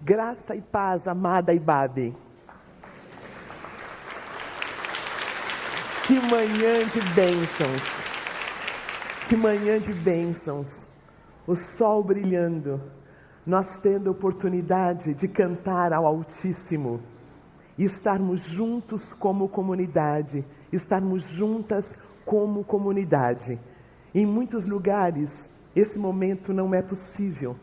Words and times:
Graça 0.00 0.54
e 0.54 0.60
paz, 0.60 1.08
amada 1.08 1.52
Ibabe. 1.52 2.14
Que 6.06 6.14
manhã 6.20 6.86
de 6.86 7.00
bênçãos. 7.14 7.82
Que 9.28 9.36
manhã 9.36 9.80
de 9.80 9.92
bênçãos. 9.94 10.86
O 11.48 11.56
sol 11.56 12.04
brilhando. 12.04 12.80
Nós 13.44 13.80
tendo 13.80 14.08
a 14.08 14.12
oportunidade 14.12 15.14
de 15.14 15.26
cantar 15.26 15.92
ao 15.92 16.06
Altíssimo. 16.06 17.00
E 17.76 17.82
estarmos 17.82 18.42
juntos 18.42 19.12
como 19.12 19.48
comunidade. 19.48 20.44
Estarmos 20.72 21.24
juntas 21.24 21.98
como 22.24 22.62
comunidade. 22.62 23.58
Em 24.14 24.24
muitos 24.24 24.64
lugares, 24.64 25.48
esse 25.74 25.98
momento 25.98 26.52
não 26.52 26.72
é 26.72 26.82
possível. 26.82 27.56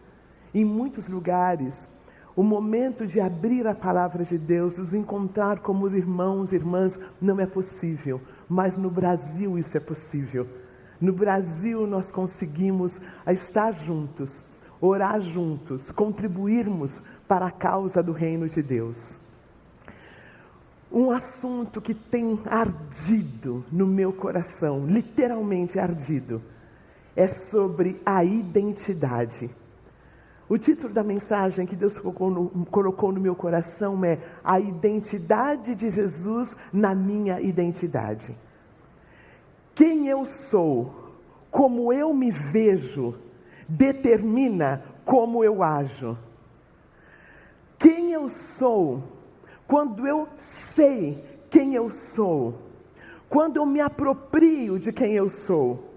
Em 0.53 0.65
muitos 0.65 1.07
lugares, 1.07 1.94
o 2.35 2.43
momento 2.43 3.07
de 3.07 3.19
abrir 3.21 3.65
a 3.65 3.73
palavra 3.73 4.23
de 4.23 4.37
Deus, 4.37 4.77
nos 4.77 4.93
encontrar 4.93 5.59
como 5.59 5.85
os 5.85 5.93
irmãos 5.93 6.51
e 6.51 6.55
irmãs, 6.55 6.99
não 7.21 7.39
é 7.39 7.45
possível, 7.45 8.21
mas 8.49 8.75
no 8.75 8.91
Brasil 8.91 9.57
isso 9.57 9.77
é 9.77 9.79
possível. 9.79 10.45
No 10.99 11.13
Brasil 11.13 11.87
nós 11.87 12.11
conseguimos 12.11 12.99
estar 13.27 13.73
juntos, 13.73 14.43
orar 14.81 15.21
juntos, 15.21 15.91
contribuirmos 15.91 17.01
para 17.27 17.47
a 17.47 17.51
causa 17.51 18.03
do 18.03 18.11
reino 18.11 18.49
de 18.49 18.61
Deus. 18.61 19.19
Um 20.91 21.11
assunto 21.11 21.81
que 21.81 21.93
tem 21.93 22.39
ardido 22.45 23.65
no 23.71 23.87
meu 23.87 24.13
coração, 24.13 24.85
literalmente 24.85 25.79
ardido, 25.79 26.41
é 27.15 27.27
sobre 27.27 27.99
a 28.05 28.23
identidade. 28.23 29.49
O 30.47 30.57
título 30.59 30.93
da 30.93 31.03
mensagem 31.03 31.65
que 31.65 31.75
Deus 31.75 31.97
colocou 31.97 32.29
no, 32.29 32.65
colocou 32.67 33.11
no, 33.11 33.19
meu 33.19 33.35
coração 33.35 34.05
é 34.05 34.19
A 34.43 34.59
Identidade 34.59 35.73
de 35.73 35.89
Jesus 35.89 36.55
na 36.71 36.93
Minha 36.93 37.41
Identidade. 37.41 38.35
Quem 39.73 40.07
eu 40.07 40.23
sou, 40.23 41.13
como 41.49 41.91
eu 41.91 42.13
me 42.13 42.29
vejo, 42.29 43.15
determina 43.67 44.83
como 45.03 45.43
eu 45.43 45.63
ajo. 45.63 46.15
Quem 47.79 48.11
eu 48.11 48.29
sou, 48.29 49.03
quando 49.67 50.07
eu 50.07 50.27
sei 50.37 51.23
quem 51.49 51.73
eu 51.73 51.89
sou, 51.89 52.53
quando 53.27 53.57
eu 53.57 53.65
me 53.65 53.81
aproprio 53.81 54.77
de 54.77 54.93
quem 54.93 55.13
eu 55.13 55.29
sou, 55.29 55.94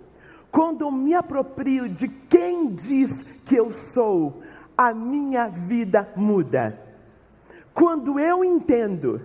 quando 0.50 0.82
eu 0.82 0.90
me 0.90 1.14
aproprio 1.14 1.88
de 1.88 2.08
quem 2.08 2.68
diz 2.74 3.24
que 3.44 3.56
eu 3.56 3.72
sou, 3.72 4.42
a 4.76 4.92
minha 4.94 5.48
vida 5.48 6.08
muda. 6.16 6.78
Quando 7.74 8.18
eu 8.18 8.44
entendo 8.44 9.20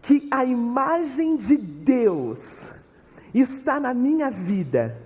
que 0.00 0.28
a 0.30 0.44
imagem 0.44 1.36
de 1.36 1.56
Deus 1.56 2.72
está 3.32 3.78
na 3.80 3.94
minha 3.94 4.30
vida, 4.30 4.96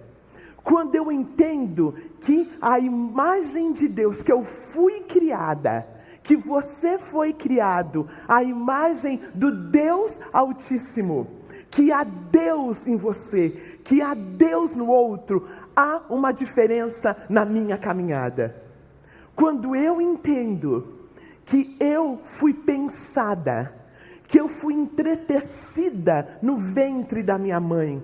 quando 0.65 0.95
eu 0.97 1.13
entendo 1.13 1.95
que 2.21 2.51
a 2.61 2.81
imagem 2.81 3.73
de 3.73 3.87
Deus, 3.87 4.23
que 4.23 4.33
eu 4.33 4.45
fui 4.45 5.01
criada, 5.03 5.87
que 6.23 6.37
você 6.37 6.99
foi 6.99 7.33
criado, 7.33 8.09
a 8.27 8.43
imagem 8.43 9.21
do 9.33 9.53
Deus 9.53 10.19
Altíssimo, 10.33 11.29
que 11.71 11.93
há 11.93 12.05
Deus 12.05 12.87
em 12.87 12.97
você, 12.97 13.51
que 13.85 14.01
há 14.01 14.15
Deus 14.15 14.75
no 14.75 14.89
outro, 14.89 15.49
há 15.75 16.03
uma 16.09 16.33
diferença 16.33 17.17
na 17.29 17.45
minha 17.45 17.77
caminhada. 17.77 18.63
Quando 19.35 19.77
eu 19.77 20.01
entendo 20.01 21.09
que 21.45 21.77
eu 21.79 22.21
fui 22.25 22.53
pensada, 22.53 23.75
que 24.27 24.41
eu 24.41 24.49
fui 24.49 24.75
entretecida 24.75 26.39
no 26.43 26.59
ventre 26.59 27.23
da 27.23 27.39
minha 27.39 27.61
mãe, 27.61 28.03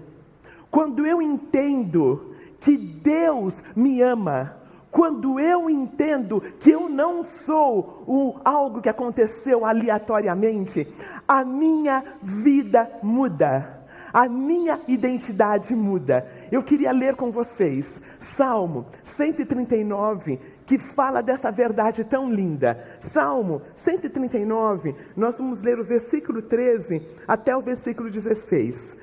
quando 0.71 1.07
eu 1.07 1.21
entendo 1.21 2.35
que 2.61 2.77
Deus 2.77 3.63
me 3.75 4.01
ama, 4.01 4.57
quando 4.93 5.41
eu 5.41 5.71
entendo 5.71 6.39
que 6.61 6.71
eu 6.71 6.87
não 6.87 7.25
sou 7.25 8.41
algo 8.45 8.83
que 8.83 8.91
aconteceu 8.91 9.65
aleatoriamente, 9.65 10.87
a 11.27 11.43
minha 11.47 12.05
vida 12.23 13.01
muda. 13.03 13.81
A 14.13 14.29
minha 14.29 14.79
identidade 14.87 15.75
muda. 15.75 16.31
Eu 16.53 16.63
queria 16.63 16.93
ler 16.93 17.17
com 17.17 17.33
vocês 17.33 18.03
Salmo 18.21 18.85
139, 19.03 20.39
que 20.67 20.79
fala 20.79 21.23
dessa 21.23 21.51
verdade 21.51 22.05
tão 22.05 22.31
linda. 22.31 22.79
Salmo 23.01 23.63
139, 23.75 24.95
nós 25.17 25.39
vamos 25.39 25.63
ler 25.63 25.81
o 25.81 25.85
versículo 25.85 26.43
13 26.43 27.01
até 27.27 27.57
o 27.57 27.63
versículo 27.63 28.11
16. 28.11 28.99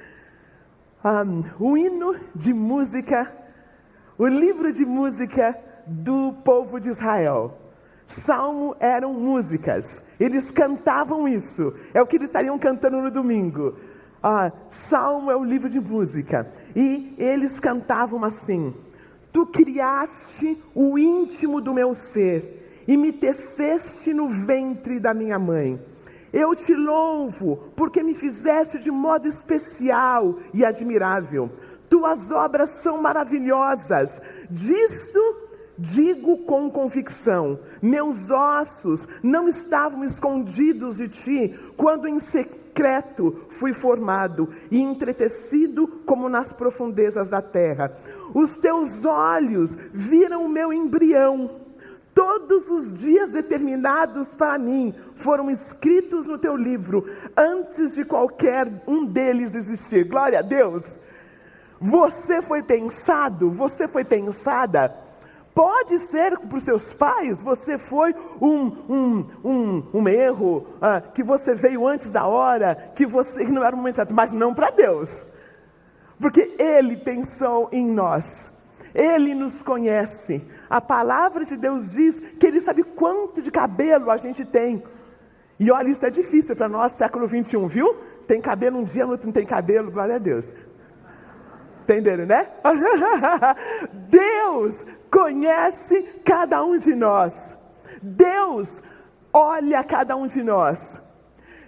Um, 1.04 1.44
o 1.60 1.76
hino 1.76 2.16
de 2.36 2.54
música, 2.54 3.36
o 4.16 4.28
livro 4.28 4.72
de 4.72 4.86
música 4.86 5.58
do 5.90 6.34
povo 6.44 6.80
de 6.80 6.90
Israel. 6.90 7.58
Salmo 8.08 8.76
eram 8.80 9.14
músicas, 9.14 10.04
eles 10.20 10.52
cantavam 10.52 11.28
isso, 11.28 11.76
é 11.94 12.02
o 12.02 12.08
que 12.08 12.16
eles 12.16 12.28
estariam 12.28 12.58
cantando 12.58 13.02
no 13.02 13.12
domingo. 13.12 13.76
Ah, 14.22 14.52
Salmo 14.70 15.30
é 15.30 15.36
o 15.36 15.44
livro 15.44 15.70
de 15.70 15.80
música, 15.80 16.52
e 16.76 17.14
eles 17.18 17.60
cantavam 17.60 18.24
assim: 18.24 18.74
Tu 19.32 19.46
criaste 19.46 20.58
o 20.74 20.98
íntimo 20.98 21.62
do 21.62 21.74
meu 21.74 21.94
ser, 21.94 22.84
e 22.88 22.98
me 22.98 23.14
teceste 23.14 24.12
no 24.14 24.28
ventre 24.28 25.00
da 25.00 25.14
minha 25.14 25.38
mãe. 25.38 25.80
Eu 26.34 26.56
te 26.56 26.74
louvo, 26.74 27.72
porque 27.76 28.04
me 28.04 28.14
fizeste 28.14 28.80
de 28.80 28.92
modo 28.92 29.28
especial 29.28 30.40
e 30.54 30.66
admirável. 30.66 31.50
Tuas 31.90 32.32
obras 32.32 32.82
são 32.82 33.02
maravilhosas, 33.02 34.22
disso 34.50 35.49
Digo 35.80 36.40
com 36.40 36.70
convicção: 36.70 37.58
meus 37.82 38.30
ossos 38.30 39.08
não 39.24 39.48
estavam 39.48 40.04
escondidos 40.04 40.98
de 40.98 41.08
ti 41.08 41.58
quando 41.78 42.06
em 42.06 42.20
secreto 42.20 43.46
fui 43.50 43.74
formado 43.74 44.50
e 44.70 44.82
entretecido 44.82 45.88
como 46.06 46.28
nas 46.28 46.52
profundezas 46.52 47.30
da 47.30 47.42
terra. 47.42 47.94
Os 48.34 48.58
teus 48.58 49.06
olhos 49.06 49.74
viram 49.94 50.46
o 50.46 50.50
meu 50.50 50.74
embrião. 50.74 51.50
Todos 52.14 52.70
os 52.70 52.98
dias 52.98 53.32
determinados 53.32 54.36
para 54.36 54.58
mim 54.58 54.94
foram 55.16 55.50
escritos 55.50 56.28
no 56.28 56.38
teu 56.38 56.58
livro, 56.58 57.06
antes 57.38 57.96
de 57.96 58.04
qualquer 58.04 58.68
um 58.86 59.06
deles 59.06 59.56
existir. 59.56 60.10
Glória 60.10 60.40
a 60.40 60.42
Deus! 60.42 61.00
Você 61.80 62.42
foi 62.42 62.62
pensado, 62.62 63.50
você 63.50 63.88
foi 63.88 64.04
pensada 64.04 65.08
Pode 65.60 65.98
ser 66.08 66.40
para 66.40 66.58
os 66.58 66.64
seus 66.64 66.94
pais 66.94 67.44
você 67.44 67.78
foi 67.78 68.16
um, 68.42 68.68
um, 68.88 69.26
um, 69.44 69.84
um 69.94 70.08
erro, 70.08 70.66
ah, 70.82 71.02
que 71.02 71.22
você 71.22 71.54
veio 71.54 71.86
antes 71.86 72.14
da 72.14 72.26
hora, 72.26 72.94
que 72.96 73.06
você 73.06 73.44
que 73.44 73.52
não 73.52 73.62
era 73.62 73.76
o 73.76 73.78
momento 73.78 73.98
certo, 73.98 74.14
mas 74.14 74.32
não 74.32 74.54
para 74.54 74.70
Deus, 74.70 75.26
porque 76.18 76.56
Ele 76.58 76.96
pensou 76.96 77.68
em 77.74 77.92
nós, 77.92 78.50
Ele 78.96 79.36
nos 79.36 79.62
conhece. 79.62 80.42
A 80.70 80.80
palavra 80.80 81.44
de 81.44 81.58
Deus 81.58 81.90
diz 81.90 82.22
que 82.40 82.48
Ele 82.48 82.62
sabe 82.62 82.82
quanto 82.82 83.42
de 83.42 83.52
cabelo 83.52 84.10
a 84.12 84.16
gente 84.16 84.46
tem. 84.46 84.82
E 85.60 85.70
olha, 85.70 85.90
isso 85.90 86.06
é 86.06 86.10
difícil 86.10 86.56
para 86.56 86.70
nós, 86.70 86.94
século 86.94 87.28
21, 87.28 87.68
viu? 87.68 87.98
Tem 88.26 88.40
cabelo 88.40 88.78
um 88.78 88.86
dia, 88.86 89.06
no 89.06 89.12
outro 89.12 89.28
não 89.28 89.34
tem 89.34 89.46
cabelo, 89.46 89.92
glória 89.92 90.16
a 90.16 90.20
Deus. 90.20 90.56
Entenderam, 91.84 92.26
né? 92.26 92.48
Deus 94.10 94.86
conhece 95.12 96.04
cada 96.24 96.64
um 96.64 96.78
de 96.78 96.96
nós. 96.96 97.58
Deus 98.02 98.82
olha 99.34 99.84
cada 99.84 100.16
um 100.16 100.28
de 100.28 100.42
nós. 100.44 101.02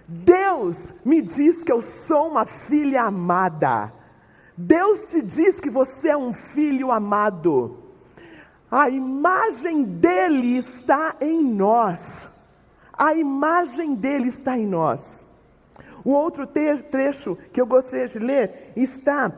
Deus 0.06 0.94
me 1.04 1.22
diz 1.22 1.62
que 1.64 1.72
eu 1.72 1.80
sou 1.80 2.28
uma 2.28 2.44
filha 2.44 3.02
amada. 3.02 3.92
Deus 4.56 5.10
te 5.10 5.22
diz 5.22 5.60
que 5.60 5.70
você 5.70 6.10
é 6.10 6.16
um 6.16 6.32
filho 6.32 6.90
amado. 6.90 7.78
A 8.70 8.88
imagem 8.88 9.84
dele 9.84 10.56
está 10.58 11.16
em 11.20 11.42
nós. 11.42 12.28
A 12.92 13.14
imagem 13.14 13.94
dele 13.94 14.28
está 14.28 14.56
em 14.56 14.66
nós. 14.66 15.24
O 16.04 16.10
outro 16.10 16.46
trecho 16.46 17.36
que 17.52 17.60
eu 17.60 17.66
gostaria 17.66 18.08
de 18.08 18.18
ler 18.18 18.72
está 18.76 19.32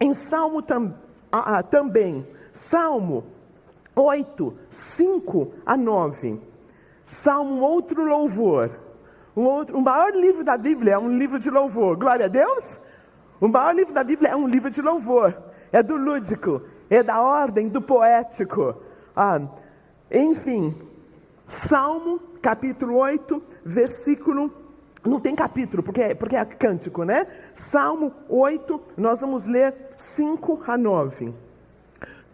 em 0.00 0.14
Salmo 0.14 0.62
tam, 0.62 0.94
ah, 1.30 1.62
também, 1.62 2.26
Salmo 2.58 3.24
8, 3.94 4.52
5 4.68 5.52
a 5.64 5.76
9. 5.76 6.40
Salmo, 7.06 7.60
outro 7.60 8.04
louvor. 8.04 8.70
Um 9.36 9.44
outro, 9.44 9.78
o 9.78 9.80
maior 9.80 10.12
livro 10.12 10.42
da 10.42 10.58
Bíblia 10.58 10.94
é 10.94 10.98
um 10.98 11.16
livro 11.16 11.38
de 11.38 11.50
louvor. 11.50 11.96
Glória 11.96 12.26
a 12.26 12.28
Deus. 12.28 12.80
O 13.40 13.46
maior 13.46 13.72
livro 13.72 13.94
da 13.94 14.02
Bíblia 14.02 14.30
é 14.30 14.36
um 14.36 14.48
livro 14.48 14.70
de 14.70 14.82
louvor. 14.82 15.40
É 15.70 15.82
do 15.84 15.96
lúdico, 15.96 16.62
é 16.90 17.00
da 17.00 17.22
ordem 17.22 17.68
do 17.68 17.80
poético. 17.80 18.74
Ah, 19.14 19.40
enfim, 20.10 20.74
Salmo, 21.46 22.18
capítulo 22.42 22.96
8, 22.96 23.40
versículo. 23.64 24.52
Não 25.06 25.20
tem 25.20 25.36
capítulo, 25.36 25.80
porque 25.80 26.02
é, 26.02 26.14
porque 26.14 26.34
é 26.34 26.44
cântico, 26.44 27.04
né? 27.04 27.24
Salmo 27.54 28.12
8, 28.28 28.82
nós 28.96 29.20
vamos 29.20 29.46
ler 29.46 29.92
5 29.96 30.64
a 30.66 30.76
9. 30.76 31.47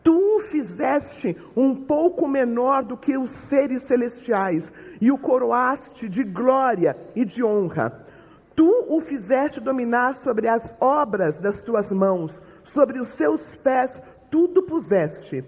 Tu 0.05 0.41
fizeste 0.51 1.37
um 1.57 1.75
pouco 1.75 2.29
menor 2.29 2.85
do 2.85 2.97
que 2.97 3.19
os 3.19 3.31
seres 3.31 3.83
celestiais, 3.83 4.73
e 5.01 5.11
o 5.11 5.19
coroaste 5.19 6.09
de 6.09 6.23
glória 6.23 6.97
e 7.17 7.25
de 7.25 7.43
honra. 7.43 8.05
Tu 8.55 8.87
o 8.89 9.01
fizeste 9.01 9.59
dominar 9.59 10.15
sobre 10.15 10.47
as 10.47 10.81
obras 10.81 11.39
das 11.39 11.63
tuas 11.63 11.91
mãos, 11.91 12.41
sobre 12.63 13.01
os 13.01 13.09
seus 13.09 13.57
pés 13.57 14.01
tudo 14.31 14.63
puseste 14.63 15.45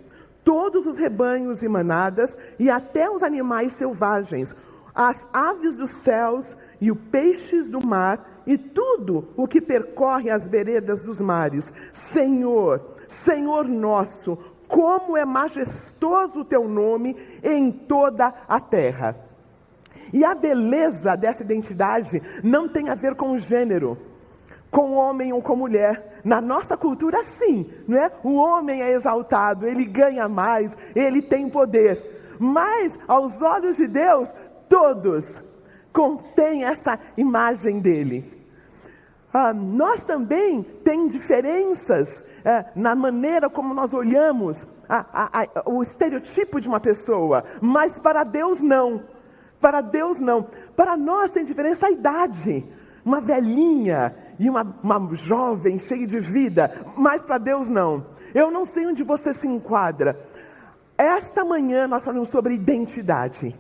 todos 0.47 0.87
os 0.87 0.97
rebanhos 0.97 1.65
e 1.65 1.69
manadas, 1.69 2.39
e 2.57 2.71
até 2.71 3.11
os 3.11 3.25
animais 3.25 3.73
selvagens, 3.73 4.55
as 4.95 5.27
aves 5.33 5.77
dos 5.77 5.91
céus 5.91 6.57
e 6.81 6.93
os 6.93 6.99
peixes 7.11 7.69
do 7.69 7.85
mar, 7.85 8.45
e 8.47 8.57
tudo 8.57 9.27
o 9.37 9.49
que 9.49 9.61
percorre 9.61 10.31
as 10.31 10.47
veredas 10.47 11.03
dos 11.03 11.21
mares. 11.21 11.73
Senhor, 11.93 12.95
Senhor 13.09 13.67
nosso, 13.69 14.37
como 14.67 15.17
é 15.17 15.25
majestoso 15.25 16.41
o 16.41 16.45
teu 16.45 16.69
nome 16.69 17.17
em 17.43 17.71
toda 17.71 18.33
a 18.49 18.61
terra. 18.61 19.17
E 20.13 20.25
a 20.25 20.35
beleza 20.35 21.17
dessa 21.17 21.43
identidade 21.43 22.23
não 22.43 22.69
tem 22.69 22.89
a 22.89 22.95
ver 22.95 23.15
com 23.15 23.39
gênero 23.39 23.99
com 24.77 24.93
homem 24.93 25.33
ou 25.33 25.41
com 25.41 25.57
mulher. 25.57 26.21
Na 26.23 26.39
nossa 26.39 26.77
cultura, 26.77 27.23
sim, 27.23 27.71
não 27.89 27.99
é? 27.99 28.13
O 28.23 28.35
homem 28.35 28.83
é 28.83 28.91
exaltado, 28.93 29.67
ele 29.67 29.87
ganha 29.87 30.29
mais, 30.29 30.77
ele 30.95 31.23
tem 31.23 31.49
poder. 31.49 32.37
Mas, 32.39 32.99
aos 33.09 33.41
olhos 33.41 33.79
de 33.79 33.87
Deus, 33.87 34.35
todos 34.69 35.41
contêm 35.95 36.65
essa 36.65 36.99
imagem 37.17 37.81
dele. 37.81 38.36
Ah, 39.33 39.53
nós 39.53 40.05
também 40.05 40.63
tem 40.63 41.09
diferenças 41.09 42.25
é, 42.45 42.67
na 42.75 42.95
maneira 42.95 43.51
como 43.51 43.75
nós 43.75 43.93
olhamos 43.93 44.65
a, 44.89 45.05
a, 45.13 45.43
a, 45.43 45.71
o 45.71 45.83
estereotipo 45.83 46.61
de 46.61 46.69
uma 46.69 46.81
pessoa, 46.81 47.45
mas 47.61 47.99
para 47.99 48.25
Deus 48.25 48.63
não. 48.63 49.03
Para 49.61 49.81
Deus 49.81 50.21
não. 50.21 50.47
Para 50.77 50.97
nós 50.97 51.33
tem 51.33 51.45
diferença 51.45 51.87
a 51.87 51.91
idade. 51.91 52.65
Uma 53.05 53.21
velhinha 53.21 54.15
e 54.39 54.51
uma, 54.51 54.63
uma 54.83 55.15
jovem 55.15 55.79
cheia 55.79 56.07
de 56.07 56.19
vida, 56.19 56.73
mas 56.97 57.25
para 57.25 57.39
Deus 57.39 57.69
não. 57.69 58.07
Eu 58.35 58.51
não 58.51 58.67
sei 58.67 58.87
onde 58.87 59.03
você 59.03 59.33
se 59.33 59.47
enquadra. 59.47 60.19
Esta 60.99 61.45
manhã 61.45 61.87
nós 61.87 62.05
falamos 62.05 62.29
sobre 62.29 62.55
identidade. 62.55 63.55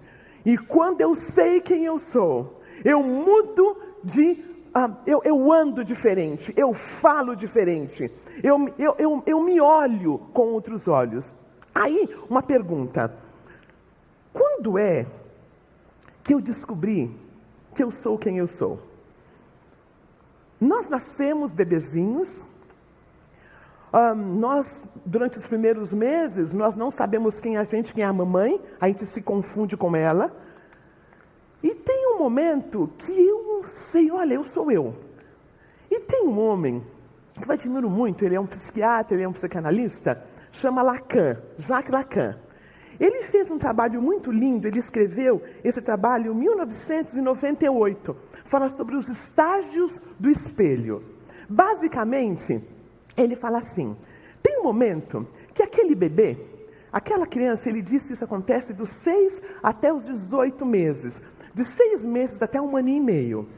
E 0.44 0.56
quando 0.56 1.00
eu 1.00 1.14
sei 1.14 1.60
quem 1.60 1.84
eu 1.84 1.98
sou, 1.98 2.60
eu 2.84 3.02
mudo 3.02 3.76
de. 4.02 4.56
Ah, 4.78 4.90
eu, 5.06 5.23
eu, 5.25 5.50
ando 5.50 5.82
diferente, 5.82 6.52
eu 6.55 6.75
falo 6.75 7.34
diferente, 7.34 8.12
eu, 8.43 8.69
eu, 8.78 8.94
eu, 8.99 9.23
eu 9.25 9.40
me 9.40 9.58
olho 9.58 10.19
com 10.34 10.49
outros 10.49 10.87
olhos. 10.87 11.32
Aí, 11.75 12.06
uma 12.28 12.43
pergunta: 12.43 13.11
quando 14.34 14.78
é 14.78 15.06
que 16.23 16.34
eu 16.34 16.43
descobri 16.43 17.11
que 17.75 17.82
eu 17.82 17.90
sou 17.90 18.19
quem 18.19 18.37
eu 18.37 18.46
sou? 18.46 18.78
Nós 20.61 20.90
nascemos 20.90 21.55
bebezinhos, 21.55 22.44
um, 23.94 24.14
nós, 24.38 24.84
durante 25.06 25.38
os 25.38 25.46
primeiros 25.46 25.90
meses, 25.90 26.52
nós 26.52 26.76
não 26.76 26.90
sabemos 26.90 27.40
quem 27.40 27.56
é 27.56 27.61
a 27.61 27.64
gente, 27.64 27.94
quem 27.94 28.05
é 28.05 28.06
a 28.06 28.12
mamãe, 28.12 28.61
a 28.79 28.88
gente 28.88 29.06
se 29.06 29.22
confunde 29.22 29.75
com 29.75 29.96
ela. 29.96 30.37
E 31.66 31.74
tem 31.74 32.14
um 32.14 32.18
momento 32.20 32.88
que 32.96 33.10
eu 33.10 33.64
sei, 33.68 34.08
olha, 34.08 34.34
eu 34.34 34.44
sou 34.44 34.70
eu. 34.70 34.94
E 35.90 35.98
tem 35.98 36.22
um 36.22 36.38
homem, 36.38 36.80
que 37.34 37.44
eu 37.44 37.52
admiro 37.52 37.90
muito, 37.90 38.24
ele 38.24 38.36
é 38.36 38.40
um 38.40 38.46
psiquiatra, 38.46 39.16
ele 39.16 39.24
é 39.24 39.28
um 39.28 39.32
psicanalista, 39.32 40.22
chama 40.52 40.80
Lacan, 40.80 41.42
Jacques 41.58 41.90
Lacan. 41.90 42.38
Ele 43.00 43.24
fez 43.24 43.50
um 43.50 43.58
trabalho 43.58 44.00
muito 44.00 44.30
lindo, 44.30 44.68
ele 44.68 44.78
escreveu 44.78 45.42
esse 45.64 45.82
trabalho 45.82 46.30
em 46.30 46.36
1998, 46.36 48.16
fala 48.44 48.70
sobre 48.70 48.94
os 48.94 49.08
estágios 49.08 50.00
do 50.20 50.30
espelho. 50.30 51.02
Basicamente, 51.48 52.62
ele 53.16 53.34
fala 53.34 53.58
assim: 53.58 53.96
tem 54.40 54.60
um 54.60 54.62
momento 54.62 55.26
que 55.52 55.64
aquele 55.64 55.96
bebê, 55.96 56.36
aquela 56.92 57.26
criança, 57.26 57.69
ele 57.69 57.82
disse 57.82 58.06
que 58.06 58.14
isso 58.14 58.24
acontece 58.24 58.72
dos 58.72 58.88
6 58.90 59.42
até 59.60 59.92
os 59.92 60.06
18 60.06 60.64
meses, 60.64 61.20
de 61.56 61.64
seis 61.64 62.05
meses 62.05 62.43
até 62.43 62.61
um 62.61 62.76
ano 62.76 62.91
e 62.91 63.00
meio. 63.00 63.49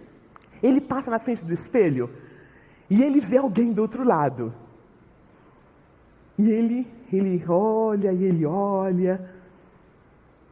Ele 0.63 0.81
passa 0.81 1.11
na 1.11 1.19
frente 1.19 1.45
do 1.45 1.53
espelho 1.53 2.09
e 2.89 3.03
ele 3.03 3.19
vê 3.19 3.39
alguém 3.39 3.73
do 3.73 3.83
outro 3.83 4.05
lado. 4.05 4.55
E 6.39 6.49
ele, 6.49 6.87
ele 7.13 7.45
olha 7.49 8.13
e 8.13 8.23
ele 8.23 8.47
olha. 8.47 9.35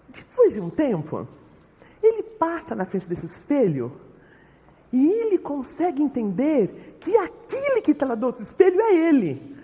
Depois 0.09 0.55
de 0.55 0.61
um 0.61 0.69
tempo, 0.69 1.29
ele 2.03 2.25
passa 2.25 2.75
na 2.75 2.85
frente 2.85 3.09
desse 3.09 3.27
espelho 3.27 3.93
e 4.93 5.09
ele 5.09 5.39
consegue 5.39 6.03
entender 6.03 6.97
que 6.99 7.17
aquele 7.17 7.81
que 7.81 7.93
está 7.93 8.07
lá 8.07 8.17
do 8.17 8.27
outro 8.27 8.43
espelho 8.43 8.81
é 8.81 9.09
ele. 9.09 9.57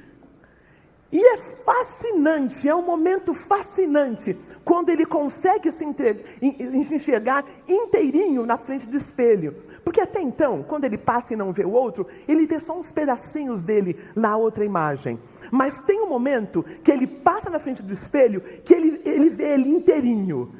E 1.10 1.18
é 1.18 1.38
fascinante, 1.64 2.68
é 2.68 2.74
um 2.76 2.86
momento 2.86 3.34
fascinante, 3.34 4.38
quando 4.64 4.88
ele 4.88 5.04
consegue 5.04 5.70
se 5.72 5.84
enxergar 5.84 7.44
inteirinho 7.68 8.46
na 8.46 8.56
frente 8.56 8.86
do 8.86 8.96
espelho. 8.96 9.54
Porque 9.84 10.00
até 10.00 10.20
então, 10.20 10.62
quando 10.62 10.84
ele 10.84 10.96
passa 10.96 11.32
e 11.32 11.36
não 11.36 11.52
vê 11.52 11.64
o 11.64 11.72
outro, 11.72 12.06
ele 12.28 12.46
vê 12.46 12.60
só 12.60 12.78
uns 12.78 12.90
pedacinhos 12.92 13.62
dele 13.62 13.98
na 14.14 14.36
outra 14.36 14.64
imagem. 14.64 15.18
Mas 15.50 15.80
tem 15.80 16.00
um 16.00 16.08
momento 16.08 16.62
que 16.84 16.90
ele 16.90 17.06
passa 17.06 17.50
na 17.50 17.58
frente 17.58 17.82
do 17.82 17.92
espelho, 17.92 18.40
que 18.40 18.72
ele, 18.72 19.02
ele 19.04 19.30
vê 19.30 19.54
ele 19.54 19.68
inteirinho. 19.68 20.54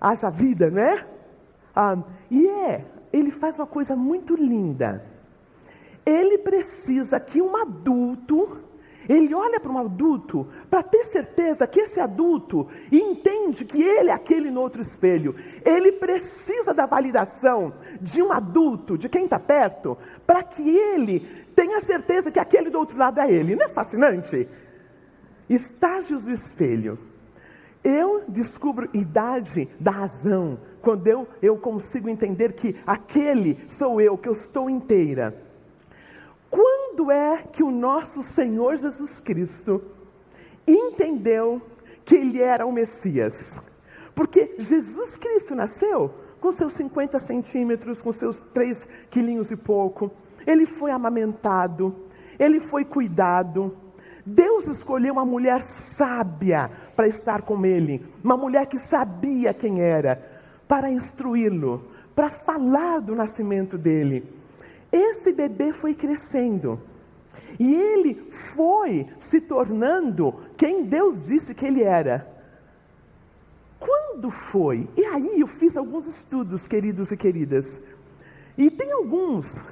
Haja 0.00 0.30
vida, 0.30 0.70
né? 0.70 1.06
Ah, 1.74 1.98
e 2.30 2.46
é, 2.46 2.84
ele 3.12 3.30
faz 3.30 3.58
uma 3.58 3.66
coisa 3.66 3.96
muito 3.96 4.36
linda. 4.36 5.04
Ele 6.04 6.38
precisa 6.38 7.18
que 7.18 7.42
um 7.42 7.56
adulto 7.56 8.65
ele 9.08 9.34
olha 9.34 9.60
para 9.60 9.70
um 9.70 9.78
adulto 9.78 10.48
para 10.68 10.82
ter 10.82 11.04
certeza 11.04 11.66
que 11.66 11.80
esse 11.80 12.00
adulto 12.00 12.68
entende 12.90 13.64
que 13.64 13.82
ele 13.82 14.10
é 14.10 14.12
aquele 14.12 14.50
no 14.50 14.60
outro 14.60 14.82
espelho. 14.82 15.34
Ele 15.64 15.92
precisa 15.92 16.74
da 16.74 16.86
validação 16.86 17.74
de 18.00 18.22
um 18.22 18.32
adulto, 18.32 18.98
de 18.98 19.08
quem 19.08 19.24
está 19.24 19.38
perto, 19.38 19.96
para 20.26 20.42
que 20.42 20.68
ele 20.68 21.20
tenha 21.54 21.80
certeza 21.80 22.30
que 22.30 22.40
aquele 22.40 22.70
do 22.70 22.78
outro 22.78 22.98
lado 22.98 23.20
é 23.20 23.30
ele. 23.30 23.54
Não 23.56 23.66
é 23.66 23.68
fascinante? 23.68 24.48
Estágios 25.48 26.24
do 26.24 26.32
espelho. 26.32 26.98
Eu 27.84 28.24
descubro 28.26 28.90
idade 28.92 29.68
da 29.78 29.92
razão 29.92 30.58
quando 30.82 31.06
eu, 31.06 31.28
eu 31.40 31.56
consigo 31.56 32.08
entender 32.08 32.52
que 32.52 32.76
aquele 32.84 33.58
sou 33.68 34.00
eu, 34.00 34.18
que 34.18 34.28
eu 34.28 34.32
estou 34.32 34.68
inteira. 34.68 35.45
Quando 36.50 37.10
é 37.10 37.42
que 37.52 37.62
o 37.62 37.70
nosso 37.70 38.22
Senhor 38.22 38.76
Jesus 38.76 39.20
Cristo 39.20 39.82
entendeu 40.66 41.60
que 42.04 42.16
ele 42.16 42.40
era 42.40 42.66
o 42.66 42.72
Messias? 42.72 43.60
Porque 44.14 44.54
Jesus 44.58 45.16
Cristo 45.16 45.54
nasceu 45.54 46.14
com 46.40 46.52
seus 46.52 46.74
50 46.74 47.18
centímetros, 47.18 48.00
com 48.00 48.12
seus 48.12 48.40
3 48.54 48.86
quilinhos 49.10 49.50
e 49.50 49.56
pouco. 49.56 50.10
Ele 50.46 50.64
foi 50.64 50.90
amamentado, 50.90 51.94
ele 52.38 52.60
foi 52.60 52.84
cuidado. 52.84 53.76
Deus 54.24 54.66
escolheu 54.66 55.12
uma 55.12 55.24
mulher 55.24 55.60
sábia 55.60 56.70
para 56.94 57.06
estar 57.06 57.42
com 57.42 57.64
ele, 57.64 58.04
uma 58.24 58.36
mulher 58.36 58.66
que 58.66 58.78
sabia 58.78 59.52
quem 59.52 59.80
era, 59.80 60.20
para 60.66 60.90
instruí-lo, 60.90 61.90
para 62.14 62.30
falar 62.30 63.00
do 63.00 63.14
nascimento 63.14 63.76
dele. 63.76 64.35
Esse 64.96 65.32
bebê 65.32 65.74
foi 65.74 65.94
crescendo. 65.94 66.80
E 67.58 67.74
ele 67.74 68.30
foi 68.54 69.06
se 69.20 69.42
tornando 69.42 70.34
quem 70.56 70.84
Deus 70.84 71.22
disse 71.22 71.54
que 71.54 71.66
ele 71.66 71.82
era. 71.82 72.26
Quando 73.78 74.30
foi? 74.30 74.88
E 74.96 75.04
aí 75.04 75.40
eu 75.40 75.46
fiz 75.46 75.76
alguns 75.76 76.06
estudos, 76.06 76.66
queridos 76.66 77.10
e 77.10 77.16
queridas. 77.16 77.80
E 78.56 78.70
tem 78.70 78.90
alguns, 78.92 79.62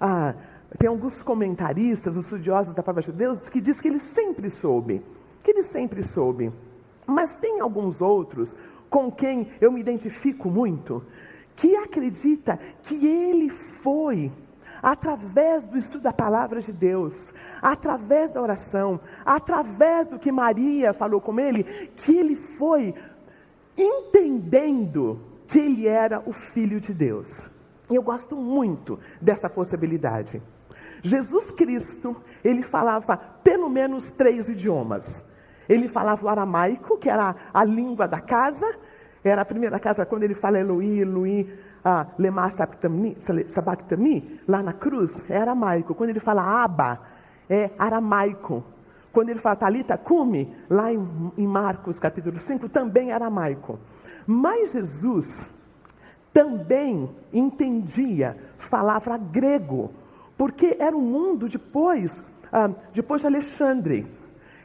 ah, 0.00 0.34
tem 0.78 0.88
alguns 0.88 1.22
comentaristas, 1.22 2.16
estudiosos 2.16 2.74
da 2.74 2.82
palavra 2.82 3.02
de 3.02 3.12
Deus, 3.12 3.50
que 3.50 3.60
diz 3.60 3.80
que 3.82 3.88
ele 3.88 3.98
sempre 3.98 4.48
soube. 4.48 5.04
Que 5.42 5.50
ele 5.50 5.62
sempre 5.62 6.02
soube. 6.02 6.50
Mas 7.06 7.34
tem 7.34 7.60
alguns 7.60 8.00
outros 8.00 8.56
com 8.88 9.12
quem 9.12 9.48
eu 9.60 9.70
me 9.70 9.80
identifico 9.80 10.48
muito, 10.48 11.04
que 11.54 11.76
acredita 11.76 12.58
que 12.82 13.06
ele 13.06 13.50
foi 13.50 14.32
através 14.84 15.66
do 15.66 15.78
estudo 15.78 16.02
da 16.02 16.12
palavra 16.12 16.60
de 16.60 16.70
Deus, 16.70 17.32
através 17.62 18.30
da 18.30 18.42
oração, 18.42 19.00
através 19.24 20.06
do 20.06 20.18
que 20.18 20.30
Maria 20.30 20.92
falou 20.92 21.22
com 21.22 21.40
ele, 21.40 21.64
que 21.64 22.14
ele 22.14 22.36
foi 22.36 22.94
entendendo 23.78 25.18
que 25.48 25.58
ele 25.58 25.88
era 25.88 26.22
o 26.26 26.32
filho 26.32 26.78
de 26.82 26.92
Deus. 26.92 27.48
E 27.88 27.94
eu 27.94 28.02
gosto 28.02 28.36
muito 28.36 28.98
dessa 29.22 29.48
possibilidade. 29.48 30.42
Jesus 31.02 31.50
Cristo, 31.50 32.14
ele 32.44 32.62
falava 32.62 33.16
pelo 33.16 33.70
menos 33.70 34.10
três 34.10 34.50
idiomas. 34.50 35.24
Ele 35.66 35.88
falava 35.88 36.26
o 36.26 36.28
aramaico, 36.28 36.98
que 36.98 37.08
era 37.08 37.34
a 37.54 37.64
língua 37.64 38.06
da 38.06 38.20
casa, 38.20 38.66
era 39.22 39.40
a 39.40 39.46
primeira 39.46 39.78
casa 39.78 40.04
quando 40.04 40.24
ele 40.24 40.34
fala 40.34 40.58
Eloi, 40.58 40.98
Eloi, 41.00 41.58
ah, 41.84 42.06
Lema 42.18 42.48
Sabachthani, 42.50 44.40
lá 44.48 44.62
na 44.62 44.72
cruz, 44.72 45.22
é 45.28 45.36
aramaico. 45.36 45.94
Quando 45.94 46.10
ele 46.10 46.20
fala 46.20 46.64
Abba, 46.64 47.00
é 47.48 47.70
aramaico. 47.78 48.64
Quando 49.12 49.28
ele 49.28 49.38
fala 49.38 49.56
Talita 49.56 49.98
Cume, 49.98 50.56
lá 50.68 50.92
em, 50.92 51.32
em 51.36 51.46
Marcos 51.46 52.00
capítulo 52.00 52.38
5, 52.38 52.68
também 52.70 53.10
é 53.10 53.14
aramaico. 53.14 53.78
Mas 54.26 54.72
Jesus 54.72 55.50
também 56.32 57.08
entendia, 57.32 58.36
falava 58.58 59.16
grego, 59.18 59.92
porque 60.36 60.76
era 60.80 60.96
um 60.96 61.02
mundo 61.02 61.48
depois, 61.48 62.24
ah, 62.50 62.70
depois 62.92 63.20
de 63.20 63.26
Alexandre. 63.26 64.06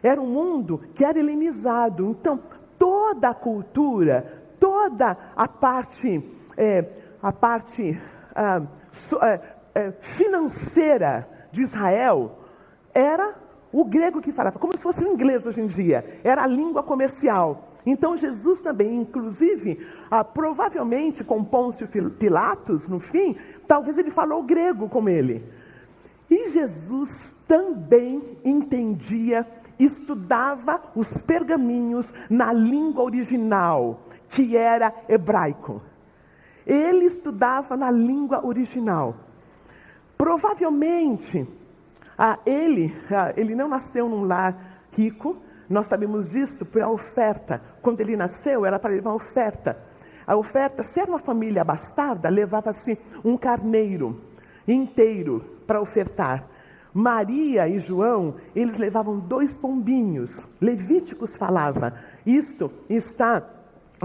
Era 0.02 0.22
um 0.22 0.28
mundo 0.28 0.82
que 0.96 1.04
era 1.04 1.20
helenizado. 1.20 2.10
Então, 2.10 2.40
toda 2.78 3.30
a 3.30 3.34
cultura, 3.34 4.42
toda 4.58 5.18
a 5.36 5.48
parte 5.48 6.40
é, 6.58 6.82
a 7.22 7.32
parte 7.32 8.00
ah, 8.36 8.62
é, 9.24 9.42
é, 9.76 9.92
financeira 10.00 11.28
de 11.52 11.62
Israel 11.62 12.40
era 12.94 13.36
o 13.72 13.84
grego 13.84 14.22
que 14.22 14.32
falava, 14.32 14.58
como 14.58 14.76
se 14.76 14.82
fosse 14.82 15.04
o 15.04 15.08
inglês 15.08 15.46
hoje 15.46 15.62
em 15.62 15.68
dia, 15.68 16.22
era 16.24 16.44
a 16.44 16.48
língua 16.48 16.82
comercial. 16.82 17.70
Então 17.86 18.18
Jesus 18.18 18.62
também, 18.62 18.96
inclusive, 18.96 19.86
ah, 20.10 20.24
provavelmente 20.24 21.24
com 21.24 21.44
Pôncio 21.44 21.88
Pilatos, 22.18 22.88
no 22.88 23.00
fim, 23.00 23.36
talvez 23.68 23.98
ele 23.98 24.12
falou 24.12 24.44
grego 24.44 24.90
com 24.90 25.08
ele. 25.08 25.44
E 26.30 26.50
Jesus 26.50 27.36
também 27.48 28.38
entendia, 28.44 29.48
estudava 29.80 30.82
os 30.96 31.22
pergaminhos 31.22 32.14
na 32.30 32.54
língua 32.54 33.04
original, 33.04 34.02
que 34.28 34.56
era 34.56 34.94
hebraico. 35.08 35.82
Ele 36.70 37.06
estudava 37.06 37.76
na 37.76 37.90
língua 37.90 38.46
original. 38.46 39.16
Provavelmente, 40.16 41.48
ah, 42.16 42.38
ele, 42.46 42.96
ah, 43.10 43.34
ele 43.36 43.56
não 43.56 43.68
nasceu 43.68 44.08
num 44.08 44.24
lar 44.24 44.84
rico, 44.92 45.36
nós 45.68 45.88
sabemos 45.88 46.30
disso 46.30 46.64
pela 46.68 46.92
oferta. 46.92 47.60
Quando 47.82 48.02
ele 48.02 48.16
nasceu, 48.16 48.68
era 48.68 48.78
para 48.78 48.92
levar 48.92 49.16
oferta. 49.16 49.80
A 50.28 50.36
oferta, 50.36 50.84
se 50.84 51.00
era 51.00 51.10
uma 51.10 51.18
família 51.18 51.64
bastarda, 51.64 52.30
levava-se 52.30 53.00
um 53.26 53.36
carneiro 53.36 54.22
inteiro 54.68 55.44
para 55.66 55.82
ofertar. 55.82 56.48
Maria 56.94 57.68
e 57.68 57.80
João, 57.80 58.36
eles 58.56 58.78
levavam 58.78 59.18
dois 59.18 59.58
pombinhos. 59.58 60.46
Levíticos 60.62 61.36
falava. 61.36 61.96
Isto 62.28 62.72
está 62.88 63.44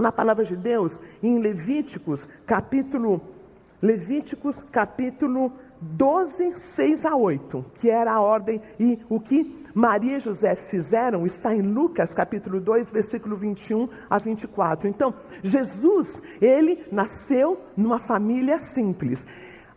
na 0.01 0.11
palavra 0.11 0.43
de 0.43 0.55
Deus, 0.55 0.99
em 1.21 1.39
Levíticos, 1.39 2.27
capítulo 2.45 3.21
Levíticos, 3.81 4.63
capítulo 4.71 5.51
12, 5.79 6.55
6 6.55 7.05
a 7.05 7.15
8, 7.15 7.65
que 7.75 7.89
era 7.89 8.13
a 8.13 8.21
ordem 8.21 8.61
e 8.79 8.99
o 9.09 9.19
que 9.19 9.65
Maria 9.73 10.17
e 10.17 10.21
José 10.21 10.55
fizeram 10.55 11.25
está 11.25 11.53
em 11.53 11.61
Lucas, 11.61 12.13
capítulo 12.13 12.61
2, 12.61 12.91
versículo 12.91 13.35
21 13.35 13.89
a 14.09 14.17
24. 14.17 14.87
Então, 14.87 15.13
Jesus, 15.43 16.21
ele 16.41 16.85
nasceu 16.91 17.59
numa 17.75 17.99
família 17.99 18.57
simples. 18.57 19.25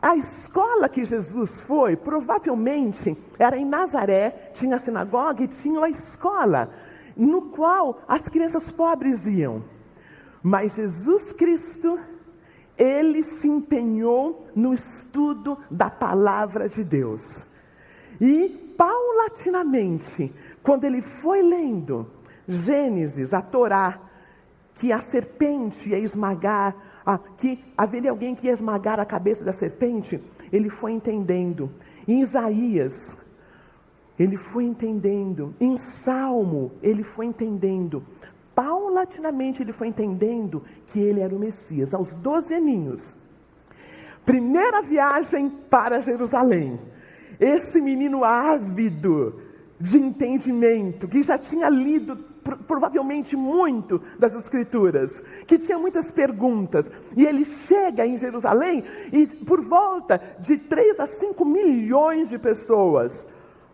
A 0.01 0.17
escola 0.17 0.89
que 0.89 1.05
Jesus 1.05 1.63
foi, 1.63 1.97
provavelmente, 1.97 3.17
era 3.37 3.57
em 3.57 3.65
Nazaré, 3.65 4.53
tinha 4.55 4.77
a 4.77 4.79
sinagoga 4.79 5.43
e 5.43 5.49
tinha 5.49 5.81
a 5.81 5.91
escola, 5.91 6.71
no 7.17 7.51
qual 7.51 8.01
as 8.07 8.29
crianças 8.29 8.71
pobres 8.71 9.27
iam. 9.27 9.65
Mas 10.49 10.77
Jesus 10.77 11.31
Cristo, 11.31 12.01
ele 12.79 13.23
se 13.23 13.47
empenhou 13.47 14.47
no 14.57 14.73
estudo 14.73 15.59
da 15.71 15.91
palavra 15.91 16.67
de 16.71 16.83
Deus. 16.83 17.45
E 18.19 18.75
paulatinamente, 18.75 20.35
quando 20.63 20.85
ele 20.85 21.03
foi 21.03 21.43
lendo 21.43 22.11
Gênesis, 22.49 23.35
a 23.35 23.43
Torá, 23.43 24.01
que 24.73 24.91
a 24.91 25.01
serpente 25.01 25.91
ia 25.91 25.99
esmagar, 25.99 26.75
que 27.37 27.63
haveria 27.77 28.11
alguém 28.11 28.35
que 28.35 28.47
ia 28.47 28.53
esmagar 28.55 28.99
a 28.99 29.05
cabeça 29.05 29.45
da 29.45 29.53
serpente, 29.53 30.19
ele 30.51 30.71
foi 30.71 30.93
entendendo. 30.93 31.71
Em 32.07 32.23
Isaías, 32.23 33.19
ele 34.19 34.39
foi 34.39 34.65
entendendo. 34.65 35.55
Em 35.61 35.77
Salmo, 35.77 36.73
ele 36.83 37.05
foi 37.05 37.27
entendendo 37.27 38.03
paulatinamente 38.59 39.63
ele 39.63 39.73
foi 39.73 39.87
entendendo 39.87 40.65
que 40.89 40.99
ele 40.99 41.21
era 41.21 41.33
o 41.33 41.39
Messias, 41.39 41.95
aos 41.95 42.17
12 42.17 42.53
aninhos. 42.53 43.15
Primeira 44.27 44.83
viagem 44.83 45.49
para 45.49 46.01
Jerusalém. 46.01 46.81
Esse 47.39 47.81
menino 47.81 48.25
ávido 48.25 49.41
de 49.81 49.97
entendimento, 49.97 51.07
que 51.07 51.23
já 51.23 51.39
tinha 51.39 51.69
lido 51.69 52.17
provavelmente 52.67 53.37
muito 53.37 54.03
das 54.19 54.35
Escrituras, 54.35 55.23
que 55.47 55.57
tinha 55.57 55.79
muitas 55.79 56.11
perguntas, 56.11 56.91
e 57.17 57.25
ele 57.25 57.45
chega 57.45 58.05
em 58.05 58.19
Jerusalém 58.19 58.83
e 59.13 59.25
por 59.45 59.61
volta 59.61 60.21
de 60.41 60.57
3 60.57 60.99
a 60.99 61.07
5 61.07 61.45
milhões 61.45 62.29
de 62.29 62.39
pessoas 62.41 63.25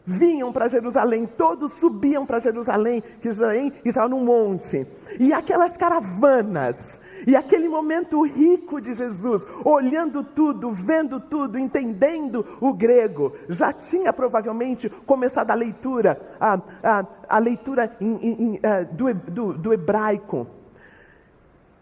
vinham 0.06 0.52
para 0.52 0.68
Jerusalém, 0.68 1.26
todos 1.26 1.75
subiam 1.75 2.26
para 2.26 2.38
Jerusalém, 2.38 3.00
que 3.00 3.32
Jerusalém 3.32 3.73
estava 3.84 4.08
num 4.08 4.25
monte. 4.25 4.87
E 5.18 5.32
aquelas 5.32 5.76
caravanas, 5.76 7.00
e 7.26 7.34
aquele 7.34 7.68
momento 7.68 8.23
rico 8.23 8.80
de 8.80 8.92
Jesus, 8.92 9.46
olhando 9.64 10.23
tudo, 10.23 10.73
vendo 10.73 11.18
tudo, 11.18 11.58
entendendo 11.58 12.46
o 12.61 12.75
grego, 12.75 13.34
já 13.49 13.73
tinha 13.73 14.12
provavelmente 14.12 14.90
começado 15.06 15.50
a 15.50 15.54
leitura, 15.54 16.20
a, 16.38 16.61
a, 16.82 17.06
a 17.28 17.38
leitura 17.38 17.96
em, 18.00 18.18
em, 18.23 18.54
uh, 18.56 18.92
do, 18.92 19.14
do, 19.14 19.52
do 19.54 19.73
hebraico. 19.73 20.46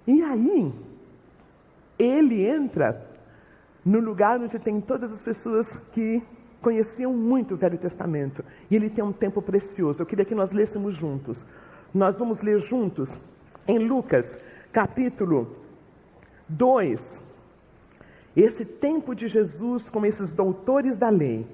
E 0.06 0.22
aí, 0.22 0.72
ele 1.98 2.46
entra 2.46 3.10
no 3.84 3.98
lugar 3.98 4.38
onde 4.38 4.58
tem 4.58 4.80
todas 4.80 5.12
as 5.12 5.22
pessoas 5.22 5.78
que 5.92 6.22
conheciam 6.62 7.12
muito 7.12 7.54
o 7.54 7.56
Velho 7.56 7.76
Testamento 7.76 8.44
e 8.70 8.76
ele 8.76 8.88
tem 8.88 9.04
um 9.04 9.12
tempo 9.12 9.42
precioso. 9.42 10.00
Eu 10.00 10.06
queria 10.06 10.24
que 10.24 10.34
nós 10.34 10.52
lêssemos 10.52 10.94
juntos. 10.94 11.44
Nós 11.92 12.18
vamos 12.18 12.40
ler 12.40 12.58
juntos 12.60 13.18
em 13.68 13.78
Lucas, 13.78 14.38
capítulo 14.72 15.56
2. 16.48 17.20
Esse 18.34 18.64
tempo 18.64 19.14
de 19.14 19.28
Jesus 19.28 19.90
com 19.90 20.06
esses 20.06 20.32
doutores 20.32 20.96
da 20.96 21.10
lei. 21.10 21.46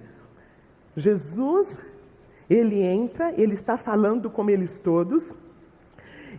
Jesus, 0.97 1.83
ele 2.49 2.81
entra, 2.81 3.33
ele 3.41 3.55
está 3.55 3.77
falando 3.77 4.31
com 4.31 4.49
eles 4.49 4.79
todos, 4.81 5.37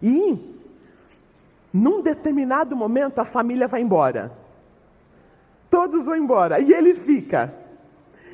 e 0.01 0.57
num 1.73 2.01
determinado 2.01 2.75
momento 2.75 3.19
a 3.19 3.25
família 3.25 3.67
vai 3.67 3.81
embora. 3.81 4.31
Todos 5.69 6.05
vão 6.05 6.15
embora 6.15 6.59
e 6.59 6.73
ele 6.73 6.95
fica. 6.95 7.53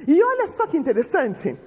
E 0.07 0.23
olha 0.23 0.47
só 0.47 0.67
que 0.67 0.77
interessante. 0.77 1.57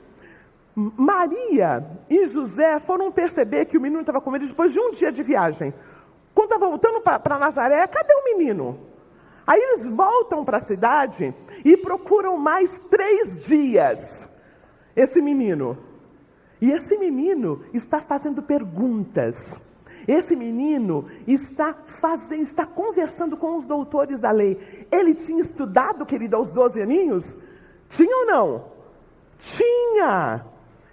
Maria 0.74 1.84
e 2.08 2.24
José 2.26 2.78
foram 2.78 3.10
perceber 3.10 3.64
que 3.64 3.76
o 3.76 3.80
menino 3.80 4.00
estava 4.00 4.20
com 4.20 4.34
ele 4.34 4.46
depois 4.46 4.72
de 4.72 4.78
um 4.78 4.92
dia 4.92 5.10
de 5.10 5.22
viagem. 5.22 5.74
Quando 6.32 6.52
estava 6.52 6.68
voltando 6.68 7.00
para 7.00 7.38
Nazaré, 7.38 7.84
cadê 7.88 8.14
o 8.14 8.36
menino? 8.36 8.78
Aí 9.44 9.60
eles 9.60 9.88
voltam 9.88 10.44
para 10.44 10.58
a 10.58 10.60
cidade 10.60 11.34
e 11.64 11.76
procuram 11.76 12.36
mais 12.36 12.78
três 12.90 13.46
dias 13.46 14.28
esse 14.94 15.22
menino. 15.22 15.78
E 16.60 16.70
esse 16.70 16.98
menino 16.98 17.64
está 17.72 18.00
fazendo 18.00 18.42
perguntas. 18.42 19.60
Esse 20.06 20.36
menino 20.36 21.06
está 21.26 21.74
fazendo, 22.00 22.42
está 22.42 22.66
conversando 22.66 23.36
com 23.36 23.56
os 23.56 23.66
doutores 23.66 24.20
da 24.20 24.30
lei. 24.30 24.86
Ele 24.90 25.14
tinha 25.14 25.42
estudado, 25.42 26.06
querido, 26.06 26.36
aos 26.36 26.50
12 26.50 26.80
aninhos? 26.80 27.36
Tinha 27.88 28.16
ou 28.16 28.26
não? 28.26 28.64
Tinha, 29.38 30.44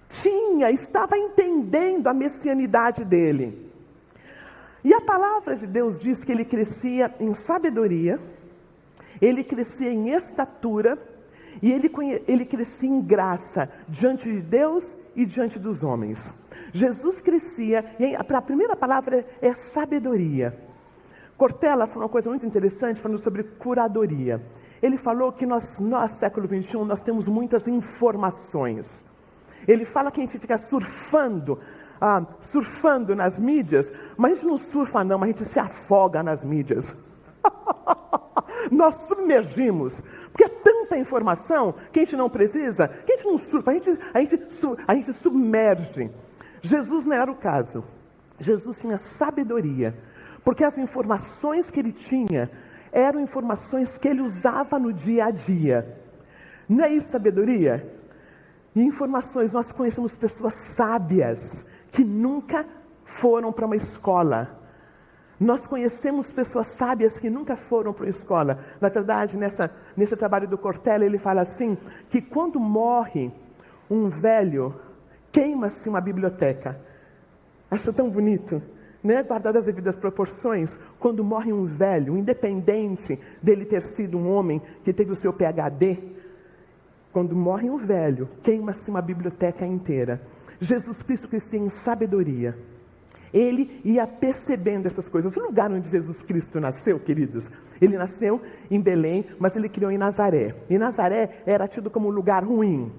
tinha, 0.07 0.71
estava 0.71 1.17
entendendo 1.17 2.07
a 2.07 2.13
messianidade 2.13 3.03
dele. 3.03 3.71
E 4.83 4.93
a 4.93 5.01
palavra 5.01 5.55
de 5.55 5.65
Deus 5.65 5.99
diz 5.99 6.23
que 6.23 6.31
ele 6.31 6.45
crescia 6.45 7.13
em 7.19 7.33
sabedoria, 7.33 8.19
ele 9.19 9.43
crescia 9.43 9.91
em 9.91 10.09
estatura 10.09 10.97
E 11.61 11.71
ele, 11.71 11.89
ele 12.27 12.45
crescia 12.45 12.89
em 12.89 13.01
graça 13.01 13.69
diante 13.87 14.31
de 14.31 14.41
Deus 14.41 14.95
e 15.15 15.25
diante 15.25 15.57
dos 15.57 15.83
homens. 15.83 16.33
Jesus 16.73 17.21
crescia, 17.21 17.85
e 17.99 18.15
a 18.15 18.41
primeira 18.41 18.75
palavra 18.75 19.25
é 19.41 19.53
sabedoria. 19.53 20.57
Cortella 21.37 21.87
falou 21.87 22.03
uma 22.03 22.09
coisa 22.09 22.29
muito 22.29 22.45
interessante, 22.45 23.01
falando 23.01 23.19
sobre 23.19 23.43
curadoria. 23.43 24.41
Ele 24.85 24.97
falou 24.97 25.31
que 25.31 25.47
nós, 25.47 25.79
nós 25.79 26.11
século 26.11 26.47
XXI, 26.47 26.77
nós 26.85 27.01
temos 27.01 27.27
muitas 27.27 27.67
informações. 27.67 29.03
Ele 29.67 29.83
fala 29.83 30.11
que 30.11 30.19
a 30.19 30.23
gente 30.23 30.37
fica 30.37 30.59
surfando, 30.59 31.59
ah, 31.99 32.23
surfando 32.39 33.15
nas 33.15 33.39
mídias, 33.39 33.91
mas 34.15 34.33
a 34.33 34.35
gente 34.35 34.45
não 34.45 34.59
surfa 34.59 35.03
não, 35.03 35.23
a 35.23 35.25
gente 35.25 35.43
se 35.43 35.57
afoga 35.57 36.21
nas 36.21 36.45
mídias. 36.45 36.95
nós 38.71 39.07
submergimos, 39.07 40.03
porque 40.31 40.43
é 40.43 40.49
tanta 40.49 40.99
informação 40.99 41.73
que 41.91 42.01
a 42.01 42.03
gente 42.03 42.15
não 42.15 42.29
precisa, 42.29 42.87
que 42.87 43.11
a 43.11 43.15
gente 43.15 43.25
não 43.25 43.39
surfa, 43.39 43.71
a 43.71 43.73
gente, 43.73 43.99
a 44.13 44.19
gente, 44.19 44.39
a 44.87 44.93
gente 44.93 45.13
submerge. 45.13 46.11
Jesus 46.61 47.07
não 47.07 47.15
era 47.15 47.31
o 47.31 47.35
caso. 47.35 47.83
Jesus 48.39 48.79
tinha 48.79 48.99
sabedoria, 48.99 49.97
porque 50.43 50.63
as 50.63 50.77
informações 50.77 51.71
que 51.71 51.79
ele 51.79 51.91
tinha 51.91 52.51
eram 52.95 53.19
informações 53.19 53.97
que 53.97 54.07
ele 54.07 54.21
usava 54.21 54.79
no 54.79 54.93
dia 54.93 55.25
a 55.25 55.31
dia. 55.31 55.99
Não 56.67 56.85
é 56.85 56.93
isso 56.93 57.11
sabedoria? 57.11 57.85
Informações, 58.73 59.51
nós 59.51 59.69
conhecemos 59.73 60.17
pessoas 60.17 60.53
sábias 60.53 61.65
que 61.91 62.05
nunca 62.05 62.65
foram 63.03 63.51
para 63.51 63.65
uma 63.65 63.75
escola. 63.75 64.55
Nós 65.37 65.67
conhecemos 65.67 66.31
pessoas 66.31 66.67
sábias 66.67 67.19
que 67.19 67.29
nunca 67.29 67.57
foram 67.57 67.91
para 67.91 68.05
uma 68.05 68.09
escola. 68.09 68.59
Na 68.79 68.87
verdade, 68.87 69.35
nessa, 69.35 69.69
nesse 69.95 70.15
trabalho 70.15 70.47
do 70.47 70.57
Cortella, 70.57 71.05
ele 71.05 71.17
fala 71.17 71.41
assim: 71.41 71.77
que 72.09 72.21
quando 72.21 72.61
morre 72.61 73.29
um 73.89 74.07
velho, 74.09 74.73
queima-se 75.33 75.89
uma 75.89 75.99
biblioteca. 75.99 76.79
Acho 77.69 77.91
tão 77.91 78.09
bonito, 78.09 78.61
né? 79.05 79.21
Guardadas 79.21 79.61
as 79.61 79.65
devidas 79.67 79.97
proporções, 79.97 80.79
quando 80.99 81.23
morre 81.23 81.53
um 81.53 81.65
velho, 81.65 82.17
independente 82.17 83.19
dele 83.41 83.63
ter 83.63 83.83
sido 83.83 84.17
um 84.17 84.27
homem 84.27 84.59
que 84.83 84.91
teve 84.91 85.11
o 85.11 85.15
seu 85.15 85.31
PhD, 85.31 85.99
quando 87.13 87.35
morre 87.35 87.69
um 87.69 87.77
velho, 87.77 88.27
queima-se 88.41 88.89
uma 88.89 89.01
biblioteca 89.01 89.65
inteira. 89.65 90.21
Jesus 90.59 91.03
Cristo 91.03 91.27
crescia 91.27 91.59
em 91.59 91.69
sabedoria. 91.69 92.57
Ele 93.31 93.79
ia 93.85 94.07
percebendo 94.07 94.87
essas 94.87 95.07
coisas. 95.07 95.35
O 95.37 95.41
lugar 95.41 95.71
onde 95.71 95.87
Jesus 95.89 96.23
Cristo 96.23 96.59
nasceu, 96.59 96.99
queridos, 96.99 97.51
ele 97.79 97.97
nasceu 97.97 98.41
em 98.71 98.81
Belém, 98.81 99.25
mas 99.37 99.55
ele 99.55 99.69
criou 99.69 99.91
em 99.91 99.97
Nazaré. 99.97 100.55
E 100.69 100.77
Nazaré 100.77 101.43
era 101.45 101.67
tido 101.67 101.91
como 101.91 102.07
um 102.07 102.11
lugar 102.11 102.43
ruim. 102.43 102.91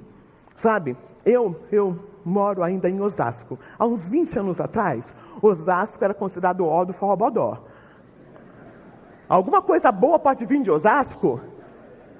Sabe? 0.55 0.97
Eu, 1.25 1.61
eu 1.73 1.99
moro 2.27 2.65
ainda 2.65 2.91
em 2.91 3.01
Osasco. 3.01 3.57
Há 3.79 3.87
uns 3.87 4.05
20 4.05 4.41
anos 4.41 4.61
atrás, 4.61 5.15
Osasco 5.41 6.05
era 6.05 6.13
considerado 6.13 6.63
o 6.63 6.67
ó 6.67 6.85
do 6.85 6.93
forrobodó. 6.93 7.63
Alguma 9.29 9.63
coisa 9.63 9.93
boa 9.93 10.19
pode 10.19 10.45
vir 10.45 10.61
de 10.63 10.71
Osasco? 10.71 11.41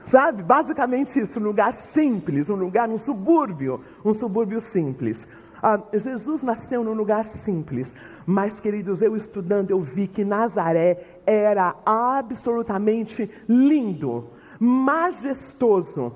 Sabe? 0.05 0.45
Basicamente 0.45 1.19
isso, 1.19 1.41
um 1.41 1.43
lugar 1.43 1.75
simples, 1.75 2.49
um 2.49 2.55
lugar, 2.55 2.89
um 2.89 2.99
subúrbio, 2.99 3.81
um 4.05 4.15
subúrbio 4.15 4.61
simples. 4.61 5.27
Ah, 5.61 5.81
Jesus 5.93 6.43
nasceu 6.45 6.85
num 6.85 6.93
lugar 6.93 7.27
simples, 7.27 7.93
mas 8.25 8.61
queridos, 8.61 9.03
eu 9.03 9.17
estudando, 9.17 9.73
eu 9.73 9.81
vi 9.81 10.07
que 10.07 10.25
Nazaré 10.25 11.21
era 11.27 11.75
absolutamente 11.85 13.29
lindo, 13.49 14.29
majestoso. 14.61 16.13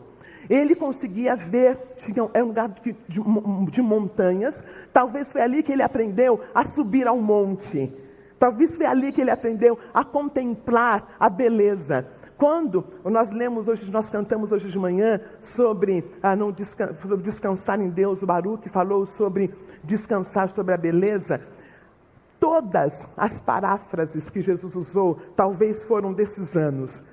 Ele 0.50 0.74
conseguia 0.74 1.36
ver, 1.36 1.78
tinha, 1.96 2.28
é 2.34 2.42
um 2.42 2.48
lugar 2.48 2.68
de, 2.68 2.92
de, 3.08 3.20
de 3.70 3.80
montanhas, 3.80 4.64
talvez 4.92 5.30
foi 5.30 5.40
ali 5.40 5.62
que 5.62 5.70
ele 5.70 5.82
aprendeu 5.82 6.40
a 6.52 6.64
subir 6.64 7.06
ao 7.06 7.16
monte. 7.18 7.88
Talvez 8.36 8.74
foi 8.74 8.84
ali 8.84 9.12
que 9.12 9.20
ele 9.20 9.30
aprendeu 9.30 9.78
a 9.94 10.04
contemplar 10.04 11.14
a 11.20 11.30
beleza. 11.30 12.04
Quando 12.36 12.84
nós 13.04 13.30
lemos 13.30 13.68
hoje, 13.68 13.88
nós 13.92 14.10
cantamos 14.10 14.50
hoje 14.50 14.68
de 14.68 14.78
manhã 14.78 15.20
sobre, 15.40 16.04
ah, 16.20 16.34
não 16.34 16.50
descan 16.50 16.96
sobre 17.00 17.22
descansar 17.22 17.80
em 17.80 17.88
Deus, 17.88 18.20
o 18.20 18.26
Baruch 18.26 18.68
falou 18.70 19.06
sobre 19.06 19.54
descansar 19.84 20.48
sobre 20.48 20.74
a 20.74 20.78
beleza. 20.78 21.40
Todas 22.40 23.06
as 23.16 23.40
paráfrases 23.40 24.28
que 24.30 24.40
Jesus 24.40 24.74
usou, 24.74 25.20
talvez 25.36 25.84
foram 25.84 26.12
desses 26.12 26.56
anos, 26.56 27.04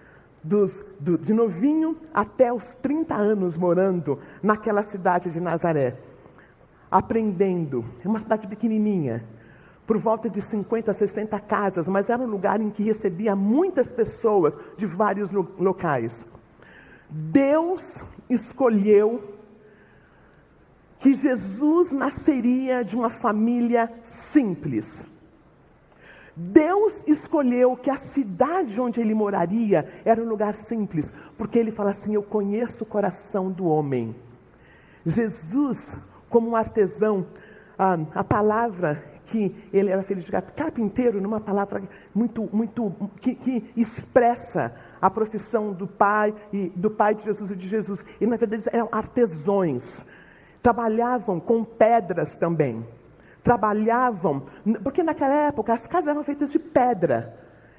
dos, 0.44 0.86
do, 1.00 1.18
de 1.18 1.34
novinho 1.34 1.98
até 2.14 2.52
os 2.52 2.76
30 2.82 3.16
anos 3.16 3.58
morando 3.58 4.20
naquela 4.42 4.84
cidade 4.84 5.32
de 5.32 5.40
Nazaré, 5.40 5.98
aprendendo. 6.90 7.84
É 8.04 8.08
uma 8.08 8.20
cidade 8.20 8.48
pequenininha, 8.48 9.24
por 9.86 9.98
volta 9.98 10.30
de 10.30 10.42
50, 10.42 10.94
60 10.94 11.40
casas, 11.40 11.88
mas 11.88 12.10
era 12.10 12.22
um 12.22 12.28
lugar 12.28 12.60
em 12.62 12.70
que 12.70 12.84
recebia 12.84 13.36
muitas 13.36 13.92
pessoas 13.92 14.58
de 14.78 14.86
vários 14.86 15.32
locais. 15.32 16.28
Deus 17.10 18.04
escolheu 18.30 19.38
que 21.00 21.14
Jesus 21.14 21.92
nasceria 21.92 22.84
de 22.84 22.96
uma 22.96 23.10
família 23.10 23.92
simples. 24.04 25.06
Deus 26.40 27.04
escolheu 27.08 27.76
que 27.76 27.90
a 27.90 27.98
cidade 27.98 28.80
onde 28.80 29.02
ele 29.02 29.16
moraria 29.16 29.90
era 30.06 30.22
um 30.22 30.30
lugar 30.30 30.54
simples, 30.54 31.12
porque 31.36 31.58
ele 31.58 31.72
fala 31.72 31.90
assim: 31.90 32.14
Eu 32.14 32.22
conheço 32.22 32.84
o 32.84 32.88
coração 32.88 33.52
do 33.52 33.66
homem. 33.66 34.16
Jesus, 35.04 35.98
como 36.30 36.52
um 36.52 36.56
artesão, 36.56 37.26
a, 37.78 37.98
a 38.14 38.24
palavra 38.24 39.04
que 39.26 39.56
ele 39.74 39.90
era 39.90 40.04
filho 40.04 40.22
de 40.22 40.32
carpinteiro, 40.32 41.20
numa 41.20 41.42
palavra 41.42 41.82
muito, 42.14 42.48
muito 42.54 42.94
que, 43.20 43.34
que, 43.34 43.72
expressa 43.76 44.76
a 45.02 45.10
profissão 45.10 45.74
do 45.74 45.88
pai 45.88 46.36
e 46.54 46.70
do 46.70 46.92
pai 46.92 47.16
de 47.16 47.24
Jesus 47.24 47.50
e 47.50 47.56
de 47.56 47.68
Jesus. 47.68 48.06
E 48.22 48.28
na 48.28 48.38
verdade 48.38 48.64
eram 48.72 48.90
artesões, 48.92 50.06
trabalhavam 50.62 51.40
com 51.40 51.64
pedras 51.64 52.38
também. 52.38 52.86
Trabalhavam, 53.48 54.44
porque 54.84 55.02
naquela 55.02 55.34
época 55.34 55.74
as 55.74 55.88
casas 55.88 56.10
eram 56.10 56.22
feitas 56.22 56.52
de 56.52 56.60
pedra 56.60 57.34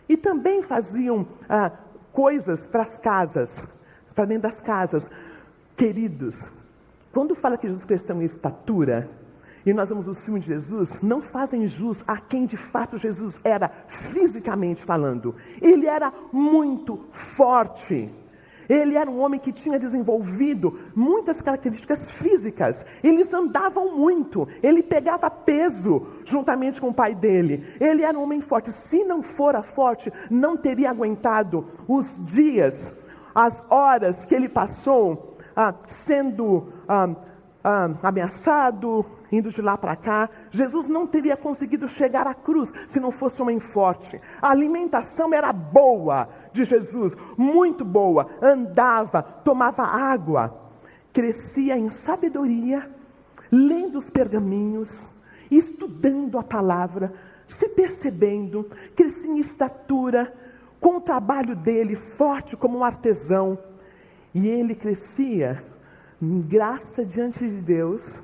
e 0.09 0.17
também 0.17 0.63
faziam 0.63 1.29
ah, 1.47 1.71
coisas 2.11 2.67
para 2.67 2.85
as 2.85 2.99
casas, 2.99 3.69
para 4.15 4.25
dentro 4.25 4.45
das 4.45 4.63
casas. 4.63 5.11
Queridos, 5.77 6.51
quando 7.13 7.35
fala 7.35 7.59
que 7.59 7.67
Jesus 7.67 7.85
cresceu 7.85 8.17
em 8.17 8.25
estatura, 8.25 9.11
e 9.67 9.75
nós 9.75 9.91
vemos 9.91 10.09
o 10.09 10.15
filme 10.15 10.41
de 10.41 10.47
Jesus, 10.47 11.03
não 11.03 11.21
fazem 11.21 11.67
jus 11.67 12.03
a 12.07 12.17
quem 12.17 12.47
de 12.47 12.57
fato 12.57 12.97
Jesus 12.97 13.39
era, 13.45 13.71
fisicamente 13.89 14.83
falando. 14.83 15.37
Ele 15.61 15.87
era 15.87 16.11
muito 16.33 17.05
forte. 17.13 18.11
Ele 18.69 18.97
era 18.97 19.11
um 19.11 19.21
homem 19.21 19.41
que 19.41 19.53
tinha 19.53 19.79
desenvolvido 19.79 20.79
muitas 20.95 21.41
características 21.41 22.11
físicas. 22.11 22.85
Eles 23.03 23.33
andavam 23.33 23.97
muito. 23.97 24.47
Ele 24.63 24.83
pegava 24.83 25.31
peso 25.31 26.07
juntamente 26.25 26.81
com 26.81 26.89
o 26.89 26.95
pai 26.95 27.15
dele. 27.15 27.67
Ele 27.81 28.03
era 28.03 28.19
um 28.19 28.23
homem 28.23 28.41
forte. 28.41 28.71
Se 28.71 29.05
não 29.05 29.23
fora 29.23 29.63
forte, 29.63 30.13
não 30.31 30.57
teria 30.57 30.91
aguentado 30.91 31.67
os 31.89 32.19
dias, 32.27 32.95
as 33.35 33.65
horas 33.71 34.27
que 34.27 34.35
ele 34.35 34.49
passou 34.49 35.37
ah, 35.57 35.75
sendo 35.87 36.73
ah, 36.87 37.09
ah, 37.65 37.91
ameaçado, 38.03 39.05
indo 39.33 39.51
de 39.51 39.63
lá 39.63 39.77
para 39.77 39.97
cá. 39.97 40.29
Jesus 40.51 40.89
não 40.89 41.07
teria 41.07 41.37
conseguido 41.37 41.89
chegar 41.89 42.27
à 42.27 42.35
cruz 42.35 42.73
se 42.87 43.01
não 43.01 43.11
fosse 43.11 43.41
homem 43.41 43.61
forte. 43.61 44.21
A 44.41 44.51
alimentação 44.51 45.33
era 45.33 45.53
boa 45.53 46.29
de 46.53 46.65
Jesus, 46.65 47.17
muito 47.37 47.85
boa. 47.85 48.29
Andava, 48.43 49.23
tomava 49.23 49.83
água, 49.83 50.55
crescia 51.13 51.77
em 51.77 51.91
sabedoria, 51.91 52.91
lendo 53.51 53.99
os 53.99 54.11
pergaminhos, 54.11 55.11
estudando 55.51 56.39
a 56.39 56.43
palavra, 56.43 57.13
se 57.47 57.69
percebendo, 57.71 58.71
crescia 58.95 59.31
em 59.31 59.39
estatura, 59.39 60.33
com 60.81 60.99
o 60.99 61.01
trabalho 61.01 61.57
dele 61.57 61.97
forte 61.97 62.57
como 62.57 62.79
um 62.79 62.85
artesão. 62.85 63.59
E 64.35 64.47
ele 64.47 64.75
crescia 64.75 65.63
em 66.21 66.39
graça 66.41 67.05
diante 67.05 67.49
de 67.49 67.61
Deus 67.61 68.23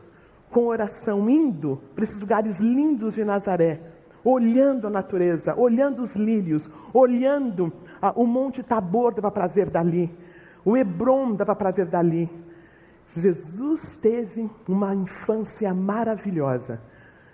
com 0.50 0.66
oração, 0.66 1.28
indo 1.28 1.80
para 1.94 2.04
esses 2.04 2.20
lugares 2.20 2.60
lindos 2.60 3.14
de 3.14 3.24
Nazaré, 3.24 3.80
olhando 4.22 4.86
a 4.86 4.90
natureza, 4.90 5.54
olhando 5.56 6.02
os 6.02 6.14
lírios, 6.14 6.70
olhando 6.92 7.72
o 8.12 8.26
Monte 8.26 8.62
Tabor, 8.62 9.14
dava 9.14 9.30
para 9.30 9.46
ver 9.46 9.70
dali, 9.70 10.14
o 10.64 10.76
Hebron 10.76 11.34
dava 11.34 11.54
para 11.54 11.70
ver 11.70 11.86
dali. 11.86 12.30
Jesus 13.08 13.96
teve 13.96 14.50
uma 14.68 14.94
infância 14.94 15.72
maravilhosa. 15.74 16.80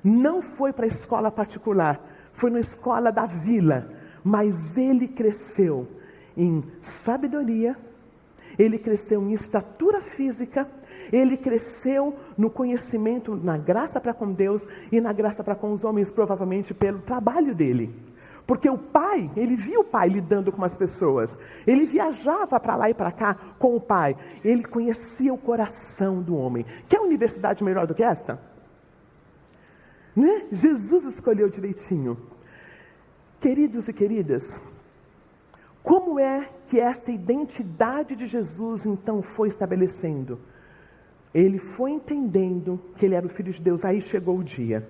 Não 0.02 0.42
foi 0.42 0.72
para 0.72 0.84
a 0.84 0.88
escola 0.88 1.30
particular, 1.30 2.00
foi 2.32 2.50
na 2.50 2.60
escola 2.60 3.12
da 3.12 3.26
vila, 3.26 3.88
mas 4.24 4.76
ele 4.76 5.06
cresceu 5.06 5.86
em 6.36 6.64
sabedoria, 6.80 7.76
ele 8.58 8.78
cresceu 8.78 9.22
em 9.22 9.32
estatura 9.32 10.00
física, 10.00 10.66
ele 11.12 11.36
cresceu 11.36 12.16
no 12.36 12.50
conhecimento, 12.50 13.36
na 13.36 13.56
graça 13.56 14.00
para 14.00 14.14
com 14.14 14.32
Deus 14.32 14.66
e 14.90 15.00
na 15.00 15.12
graça 15.12 15.44
para 15.44 15.54
com 15.54 15.72
os 15.72 15.84
homens, 15.84 16.10
provavelmente 16.10 16.74
pelo 16.74 17.00
trabalho 17.00 17.54
dele. 17.54 18.09
Porque 18.46 18.68
o 18.68 18.78
pai, 18.78 19.30
ele 19.36 19.56
via 19.56 19.80
o 19.80 19.84
pai 19.84 20.08
lidando 20.08 20.50
com 20.50 20.64
as 20.64 20.76
pessoas, 20.76 21.38
ele 21.66 21.86
viajava 21.86 22.58
para 22.58 22.76
lá 22.76 22.90
e 22.90 22.94
para 22.94 23.12
cá 23.12 23.36
com 23.58 23.76
o 23.76 23.80
pai, 23.80 24.16
ele 24.44 24.64
conhecia 24.64 25.32
o 25.32 25.38
coração 25.38 26.20
do 26.20 26.36
homem. 26.36 26.64
Quer 26.88 27.00
universidade 27.00 27.62
melhor 27.62 27.86
do 27.86 27.94
que 27.94 28.02
esta? 28.02 28.40
Né? 30.14 30.46
Jesus 30.50 31.04
escolheu 31.04 31.48
direitinho. 31.48 32.16
Queridos 33.40 33.88
e 33.88 33.92
queridas, 33.92 34.60
como 35.82 36.18
é 36.18 36.48
que 36.66 36.78
essa 36.78 37.10
identidade 37.10 38.14
de 38.14 38.26
Jesus 38.26 38.84
então 38.84 39.22
foi 39.22 39.48
estabelecendo? 39.48 40.38
Ele 41.32 41.58
foi 41.58 41.92
entendendo 41.92 42.80
que 42.96 43.06
ele 43.06 43.14
era 43.14 43.26
o 43.26 43.30
Filho 43.30 43.52
de 43.52 43.62
Deus, 43.62 43.84
aí 43.84 44.02
chegou 44.02 44.38
o 44.38 44.44
dia. 44.44 44.86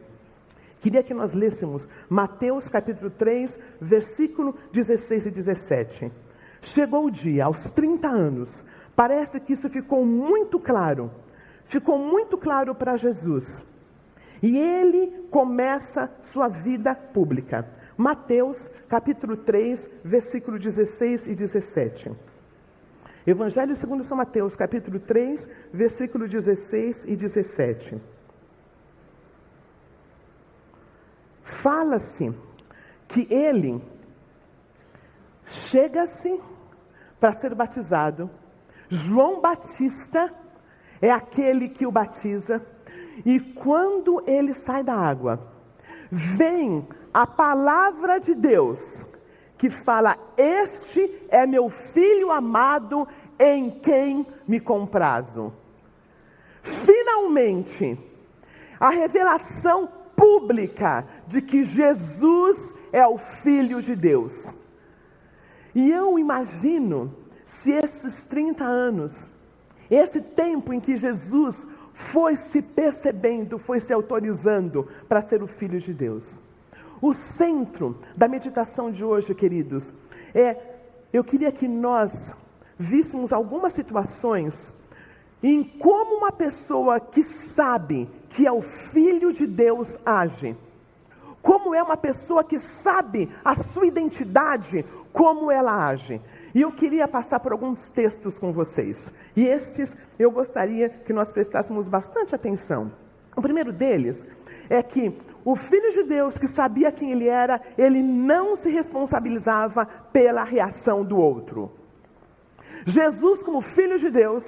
Queria 0.81 1.03
que 1.03 1.13
nós 1.13 1.35
lêssemos 1.35 1.87
Mateus 2.09 2.71
capítulo 2.71 3.11
3, 3.11 3.59
versículo 3.81 4.57
16 4.73 5.27
e 5.27 5.31
17. 5.31 6.13
Chegou 6.63 7.05
o 7.05 7.11
dia, 7.11 7.45
aos 7.45 7.71
30 7.71 8.09
anos, 8.09 8.65
parece 8.97 9.41
que 9.41 9.53
isso 9.53 9.69
ficou 9.69 10.05
muito 10.07 10.59
claro, 10.59 11.11
ficou 11.67 11.99
muito 11.99 12.39
claro 12.39 12.75
para 12.75 12.97
Jesus. 12.97 13.63
E 14.43 14.57
ele 14.57 15.27
começa 15.31 16.11
sua 16.23 16.49
vida 16.49 16.95
pública. 16.95 17.69
Mateus 17.95 18.71
capítulo 18.89 19.37
3, 19.37 19.91
versículo 20.03 20.59
16 20.59 21.27
e 21.27 21.35
17. 21.35 22.11
Evangelho 23.27 23.77
segundo 23.77 24.03
São 24.03 24.17
Mateus, 24.17 24.57
capítulo 24.57 24.99
3, 24.99 25.47
versículo 25.75 26.27
16 26.27 27.05
e 27.05 27.17
17. 27.17 28.01
Fala-se 31.51 32.33
que 33.09 33.27
ele 33.29 33.83
chega-se 35.45 36.41
para 37.19 37.33
ser 37.33 37.55
batizado. 37.57 38.31
João 38.89 39.41
Batista 39.41 40.33
é 41.03 41.11
aquele 41.11 41.69
que 41.69 41.85
o 41.85 41.91
batiza, 41.91 42.65
e 43.27 43.41
quando 43.41 44.23
ele 44.27 44.55
sai 44.55 44.85
da 44.85 44.95
água, 44.95 45.53
vem 46.11 46.87
a 47.13 47.27
palavra 47.27 48.21
de 48.21 48.35
Deus 48.35 48.81
que 49.59 49.69
fala: 49.69 50.17
Este 50.37 51.27
é 51.29 51.45
meu 51.47 51.69
filho 51.69 52.31
amado 52.31 53.07
em 53.39 53.71
quem 53.71 54.25
me 54.47 54.61
comprazo. 54.61 55.53
Finalmente, 56.63 57.99
a 58.79 58.91
revelação 58.91 60.00
pública 60.21 61.07
de 61.27 61.41
que 61.41 61.65
Jesus 61.65 62.75
é 62.93 63.07
o 63.07 63.17
Filho 63.17 63.81
de 63.81 63.97
Deus. 63.97 64.53
E 65.75 65.91
eu 65.91 66.19
imagino 66.19 67.15
se 67.47 67.73
esses 67.73 68.25
30 68.25 68.63
anos, 68.63 69.27
esse 69.91 70.21
tempo 70.21 70.75
em 70.75 70.81
que 70.81 70.95
Jesus 70.95 71.67
foi 71.95 72.37
se 72.37 72.61
percebendo, 72.61 73.59
foi 73.59 73.81
se 73.81 73.95
autorizando 73.95 74.87
para 75.09 75.23
ser 75.23 75.43
o 75.43 75.47
Filho 75.47 75.81
de 75.81 75.95
Deus. 75.95 76.39
O 77.01 77.15
centro 77.15 77.99
da 78.15 78.29
meditação 78.29 78.91
de 78.91 79.03
hoje, 79.03 79.35
queridos, 79.35 79.95
é 80.35 80.55
eu 81.13 81.25
queria 81.25 81.51
que 81.51 81.67
nós 81.67 82.37
víssemos 82.79 83.33
algumas 83.33 83.73
situações 83.73 84.71
em 85.43 85.63
como 85.63 86.17
uma 86.17 86.33
pessoa 86.33 87.01
que 87.01 87.23
sabe 87.23 88.09
que 88.29 88.47
é 88.47 88.53
o 88.53 88.63
filho 88.63 89.33
de 89.33 89.47
Deus 89.47 89.97
age. 90.05 90.57
Como 91.43 91.75
é 91.75 91.83
uma 91.83 91.97
pessoa 91.97 92.45
que 92.45 92.59
sabe 92.59 93.29
a 93.45 93.57
sua 93.57 93.87
identidade, 93.87 94.85
como 95.13 95.51
ela 95.51 95.89
age. 95.89 96.21
E 96.55 96.61
eu 96.61 96.71
queria 96.73 97.09
passar 97.09 97.41
por 97.41 97.53
alguns 97.53 97.89
textos 97.89 98.39
com 98.39 98.53
vocês. 98.53 99.13
E 99.37 99.47
estes 99.47 99.97
eu 100.19 100.31
gostaria 100.31 100.89
que 100.89 101.13
nós 101.13 101.33
prestássemos 101.33 101.89
bastante 101.89 102.35
atenção. 102.35 102.93
O 103.37 103.41
primeiro 103.41 103.73
deles 103.73 104.27
é 104.69 104.83
que 104.83 105.17
o 105.45 105.57
Filho 105.57 105.91
de 105.93 106.03
Deus, 106.03 106.37
que 106.39 106.47
sabia 106.47 106.93
quem 106.93 107.13
ele 107.13 107.29
era, 107.29 107.61
ele 107.79 108.03
não 108.03 108.57
se 108.57 108.71
responsabilizava 108.71 109.87
pela 110.13 110.45
reação 110.45 111.03
do 111.03 111.17
outro. 111.17 111.73
Jesus, 112.85 113.43
como 113.43 113.61
Filho 113.61 113.99
de 113.99 114.11
Deus, 114.11 114.45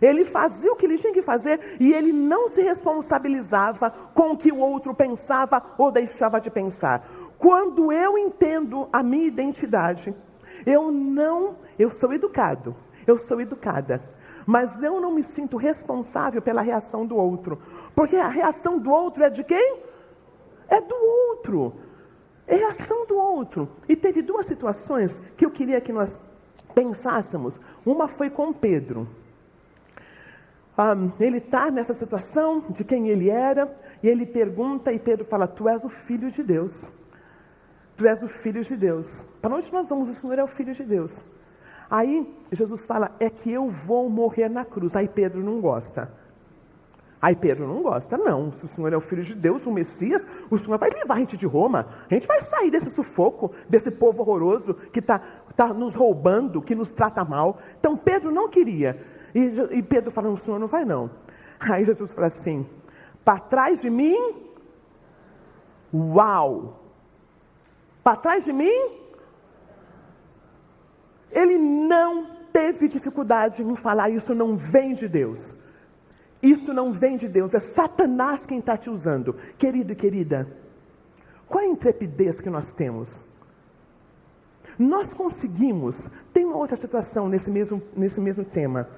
ele 0.00 0.24
fazia 0.24 0.72
o 0.72 0.76
que 0.76 0.86
ele 0.86 0.98
tinha 0.98 1.12
que 1.12 1.22
fazer 1.22 1.76
e 1.80 1.92
ele 1.92 2.12
não 2.12 2.48
se 2.48 2.62
responsabilizava 2.62 3.90
com 4.14 4.32
o 4.32 4.36
que 4.36 4.52
o 4.52 4.58
outro 4.58 4.94
pensava 4.94 5.62
ou 5.76 5.90
deixava 5.90 6.40
de 6.40 6.50
pensar. 6.50 7.08
Quando 7.38 7.92
eu 7.92 8.18
entendo 8.18 8.88
a 8.92 9.02
minha 9.02 9.26
identidade, 9.26 10.14
eu 10.66 10.90
não, 10.90 11.56
eu 11.78 11.90
sou 11.90 12.12
educado, 12.12 12.74
eu 13.06 13.16
sou 13.16 13.40
educada, 13.40 14.02
mas 14.46 14.82
eu 14.82 15.00
não 15.00 15.12
me 15.12 15.22
sinto 15.22 15.56
responsável 15.56 16.42
pela 16.42 16.62
reação 16.62 17.06
do 17.06 17.16
outro, 17.16 17.60
porque 17.94 18.16
a 18.16 18.28
reação 18.28 18.78
do 18.78 18.90
outro 18.90 19.22
é 19.22 19.30
de 19.30 19.44
quem? 19.44 19.88
é 20.68 20.80
do 20.80 20.94
outro. 20.94 21.74
É 22.46 22.62
a 22.64 22.68
ação 22.68 23.06
do 23.06 23.16
outro. 23.16 23.68
E 23.88 23.96
teve 23.96 24.22
duas 24.22 24.46
situações 24.46 25.18
que 25.36 25.44
eu 25.44 25.50
queria 25.50 25.80
que 25.80 25.92
nós 25.92 26.20
pensássemos. 26.74 27.58
Uma 27.84 28.06
foi 28.06 28.30
com 28.30 28.52
Pedro. 28.52 29.08
Um, 30.78 31.10
ele 31.18 31.38
está 31.38 31.72
nessa 31.72 31.92
situação 31.92 32.64
de 32.70 32.84
quem 32.84 33.08
ele 33.08 33.28
era, 33.28 33.74
e 34.00 34.08
ele 34.08 34.24
pergunta, 34.24 34.92
e 34.92 34.98
Pedro 35.00 35.24
fala: 35.24 35.48
Tu 35.48 35.68
és 35.68 35.82
o 35.84 35.88
filho 35.88 36.30
de 36.30 36.42
Deus. 36.42 36.92
Tu 37.96 38.06
és 38.06 38.22
o 38.22 38.28
filho 38.28 38.62
de 38.62 38.76
Deus. 38.76 39.24
Para 39.42 39.56
onde 39.56 39.72
nós 39.72 39.88
vamos? 39.88 40.08
O 40.08 40.14
Senhor 40.14 40.38
é 40.38 40.44
o 40.44 40.46
filho 40.46 40.72
de 40.72 40.84
Deus. 40.84 41.24
Aí 41.90 42.32
Jesus 42.52 42.86
fala: 42.86 43.10
É 43.18 43.28
que 43.28 43.50
eu 43.52 43.68
vou 43.68 44.08
morrer 44.08 44.48
na 44.48 44.64
cruz. 44.64 44.94
Aí 44.94 45.08
Pedro 45.08 45.42
não 45.42 45.60
gosta. 45.60 46.12
Aí 47.20 47.34
Pedro 47.34 47.66
não 47.66 47.82
gosta, 47.82 48.16
não. 48.16 48.52
Se 48.52 48.64
o 48.64 48.68
Senhor 48.68 48.92
é 48.92 48.96
o 48.96 49.00
Filho 49.00 49.24
de 49.24 49.34
Deus, 49.34 49.66
o 49.66 49.72
Messias, 49.72 50.24
o 50.48 50.56
Senhor 50.56 50.78
vai 50.78 50.88
levar 50.90 51.14
a 51.14 51.18
gente 51.18 51.36
de 51.36 51.46
Roma. 51.46 51.88
A 52.08 52.14
gente 52.14 52.28
vai 52.28 52.40
sair 52.40 52.70
desse 52.70 52.90
sufoco, 52.90 53.50
desse 53.68 53.90
povo 53.90 54.22
horroroso 54.22 54.74
que 54.92 55.00
está 55.00 55.18
tá 55.56 55.74
nos 55.74 55.96
roubando, 55.96 56.62
que 56.62 56.76
nos 56.76 56.92
trata 56.92 57.24
mal. 57.24 57.58
Então 57.80 57.96
Pedro 57.96 58.30
não 58.30 58.48
queria. 58.48 59.17
E, 59.34 59.78
e 59.78 59.82
Pedro 59.82 60.10
falando, 60.10 60.34
o 60.34 60.38
Senhor 60.38 60.58
não 60.58 60.66
vai 60.66 60.84
não. 60.84 61.10
Aí 61.60 61.84
Jesus 61.84 62.12
fala 62.12 62.28
assim: 62.28 62.66
para 63.24 63.40
trás 63.40 63.82
de 63.82 63.90
mim, 63.90 64.16
uau! 65.92 66.82
Para 68.02 68.16
trás 68.16 68.44
de 68.44 68.52
mim, 68.52 68.90
ele 71.30 71.58
não 71.58 72.38
teve 72.52 72.88
dificuldade 72.88 73.62
em 73.62 73.76
falar 73.76 74.10
isso, 74.10 74.34
não 74.34 74.56
vem 74.56 74.94
de 74.94 75.06
Deus. 75.06 75.54
Isso 76.42 76.72
não 76.72 76.92
vem 76.92 77.16
de 77.16 77.28
Deus, 77.28 77.52
é 77.52 77.58
Satanás 77.58 78.46
quem 78.46 78.60
está 78.60 78.76
te 78.76 78.88
usando. 78.88 79.34
Querido 79.58 79.92
e 79.92 79.96
querida, 79.96 80.48
qual 81.46 81.62
é 81.62 81.66
a 81.66 81.70
intrepidez 81.70 82.40
que 82.40 82.48
nós 82.48 82.72
temos? 82.72 83.24
Nós 84.78 85.12
conseguimos, 85.12 86.08
tem 86.32 86.44
uma 86.44 86.56
outra 86.56 86.76
situação 86.76 87.28
nesse 87.28 87.50
mesmo, 87.50 87.82
nesse 87.96 88.20
mesmo 88.20 88.44
tema. 88.44 88.88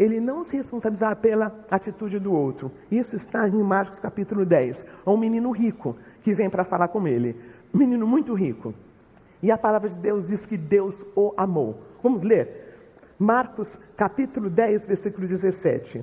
Ele 0.00 0.18
não 0.18 0.44
se 0.44 0.56
responsabilizar 0.56 1.14
pela 1.16 1.54
atitude 1.70 2.18
do 2.18 2.32
outro. 2.32 2.72
Isso 2.90 3.14
está 3.14 3.46
em 3.46 3.62
Marcos 3.62 3.98
capítulo 3.98 4.46
10. 4.46 4.86
Há 5.04 5.10
um 5.10 5.16
menino 5.18 5.50
rico 5.50 5.94
que 6.22 6.32
vem 6.32 6.48
para 6.48 6.64
falar 6.64 6.88
com 6.88 7.06
ele. 7.06 7.36
Menino 7.70 8.06
muito 8.06 8.32
rico. 8.32 8.72
E 9.42 9.50
a 9.50 9.58
palavra 9.58 9.90
de 9.90 9.96
Deus 9.98 10.26
diz 10.26 10.46
que 10.46 10.56
Deus 10.56 11.04
o 11.14 11.34
amou. 11.36 11.82
Vamos 12.02 12.22
ler? 12.22 12.78
Marcos 13.18 13.78
capítulo 13.94 14.48
10, 14.48 14.86
versículo 14.86 15.28
17. 15.28 16.02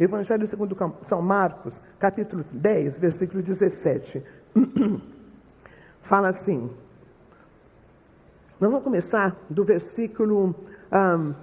Evangelho 0.00 0.48
segundo 0.48 0.74
São 1.02 1.20
Marcos, 1.20 1.82
capítulo 1.98 2.42
10, 2.50 2.98
versículo 2.98 3.42
17. 3.42 4.24
Fala 6.00 6.30
assim. 6.30 6.70
Nós 8.58 8.70
vamos 8.70 8.82
começar 8.82 9.36
do 9.50 9.62
versículo 9.62 10.54
um, 10.90 11.34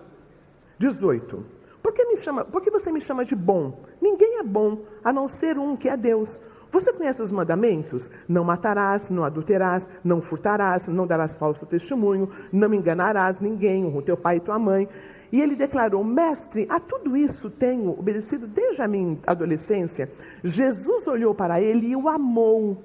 18. 0.80 1.62
Por 1.84 1.92
que, 1.92 2.06
me 2.06 2.18
chama, 2.18 2.46
por 2.46 2.62
que 2.62 2.72
você 2.72 2.94
me 2.94 3.02
chama 3.02 3.26
de 3.26 3.36
bom? 3.36 3.84
Ninguém 4.02 4.40
é 4.40 4.44
bom, 4.44 4.84
a 5.04 5.12
não 5.12 5.28
ser 5.28 5.60
um 5.60 5.76
que 5.76 5.90
é 5.90 5.98
Deus. 5.98 6.40
Você 6.72 6.92
conhece 6.94 7.22
os 7.22 7.32
mandamentos? 7.32 8.10
Não 8.28 8.44
matarás, 8.44 9.10
não 9.10 9.24
adulterás, 9.24 9.88
não 10.02 10.22
furtarás, 10.22 10.88
não 10.88 11.06
darás 11.06 11.38
falso 11.38 11.66
testemunho, 11.66 12.30
não 12.52 12.74
enganarás 12.74 13.42
ninguém, 13.42 13.86
o 13.86 14.02
teu 14.02 14.16
pai 14.16 14.38
e 14.38 14.40
tua 14.40 14.58
mãe. 14.58 14.88
E 15.30 15.42
ele 15.42 15.56
declarou: 15.56 16.04
Mestre, 16.04 16.66
a 16.70 16.80
tudo 16.80 17.18
isso 17.18 17.52
tenho 17.52 17.92
obedecido 17.92 18.48
desde 18.48 18.82
a 18.82 18.88
minha 18.88 19.20
adolescência. 19.28 20.10
Jesus 20.42 21.06
olhou 21.06 21.36
para 21.36 21.62
ele 21.62 21.88
e 21.88 21.96
o 21.96 22.08
amou. 22.08 22.82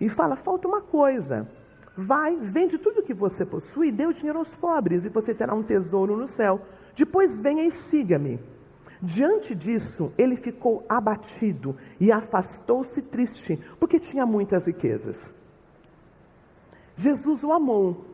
E 0.00 0.08
fala: 0.08 0.34
falta 0.34 0.66
uma 0.66 0.82
coisa. 0.82 1.48
Vai, 1.96 2.36
vende 2.36 2.78
tudo 2.78 3.02
que 3.02 3.14
você 3.14 3.44
possui 3.46 3.92
dê 3.92 4.06
o 4.06 4.12
dinheiro 4.12 4.38
aos 4.38 4.56
pobres, 4.56 5.04
e 5.04 5.08
você 5.08 5.32
terá 5.34 5.54
um 5.54 5.62
tesouro 5.62 6.16
no 6.16 6.26
céu. 6.26 6.60
Depois 6.96 7.40
venha 7.40 7.64
e 7.64 7.70
siga-me. 7.70 8.40
Diante 9.00 9.54
disso, 9.54 10.14
ele 10.16 10.36
ficou 10.36 10.86
abatido 10.88 11.76
e 11.98 12.12
afastou-se 12.12 13.02
triste, 13.02 13.58
porque 13.80 13.98
tinha 13.98 14.24
muitas 14.24 14.66
riquezas. 14.66 15.32
Jesus 16.96 17.42
o 17.42 17.52
amou. 17.52 18.04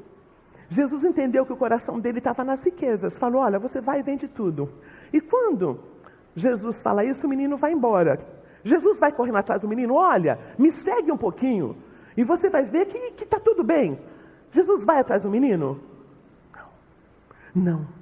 Jesus 0.71 1.05
entendeu 1.05 1.45
que 1.45 1.53
o 1.53 1.57
coração 1.57 1.99
dele 1.99 2.19
estava 2.19 2.45
nas 2.45 2.65
riquezas. 2.65 3.19
Falou: 3.19 3.43
Olha, 3.43 3.59
você 3.59 3.81
vai 3.81 4.01
e 4.01 4.03
vende 4.03 4.29
tudo. 4.29 4.71
E 5.13 5.21
quando 5.21 5.81
Jesus 6.35 6.81
fala 6.81 7.05
isso, 7.05 7.27
o 7.27 7.31
menino 7.31 7.57
vai 7.57 7.73
embora. 7.73 8.19
Jesus 8.65 8.99
vai 8.99 9.13
correndo 9.13 9.37
atrás 9.37 9.63
do 9.63 9.69
menino: 9.69 9.95
Olha, 9.95 10.39
me 10.59 10.71
segue 10.71 11.13
um 11.13 11.17
pouquinho. 11.17 11.77
E 12.17 12.25
você 12.25 12.51
vai 12.51 12.65
ver 12.65 12.87
que 12.87 13.25
está 13.25 13.39
tudo 13.39 13.63
bem. 13.63 13.99
Jesus 14.51 14.85
vai 14.85 15.01
atrás 15.01 15.23
do 15.23 15.31
menino? 15.31 15.81
Não. 17.55 17.63
Não. 17.63 17.99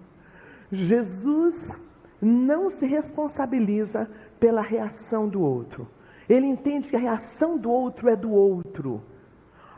Jesus 0.71 1.73
não 2.21 2.71
se 2.71 2.87
responsabiliza 2.87 4.11
pela 4.41 4.63
reação 4.63 5.29
do 5.29 5.41
outro. 5.41 5.89
Ele 6.29 6.47
entende 6.47 6.91
que 6.91 6.97
a 6.97 7.01
reação 7.01 7.57
do 7.57 7.71
outro 7.71 8.09
é 8.09 8.17
do 8.17 8.33
outro. 8.33 9.03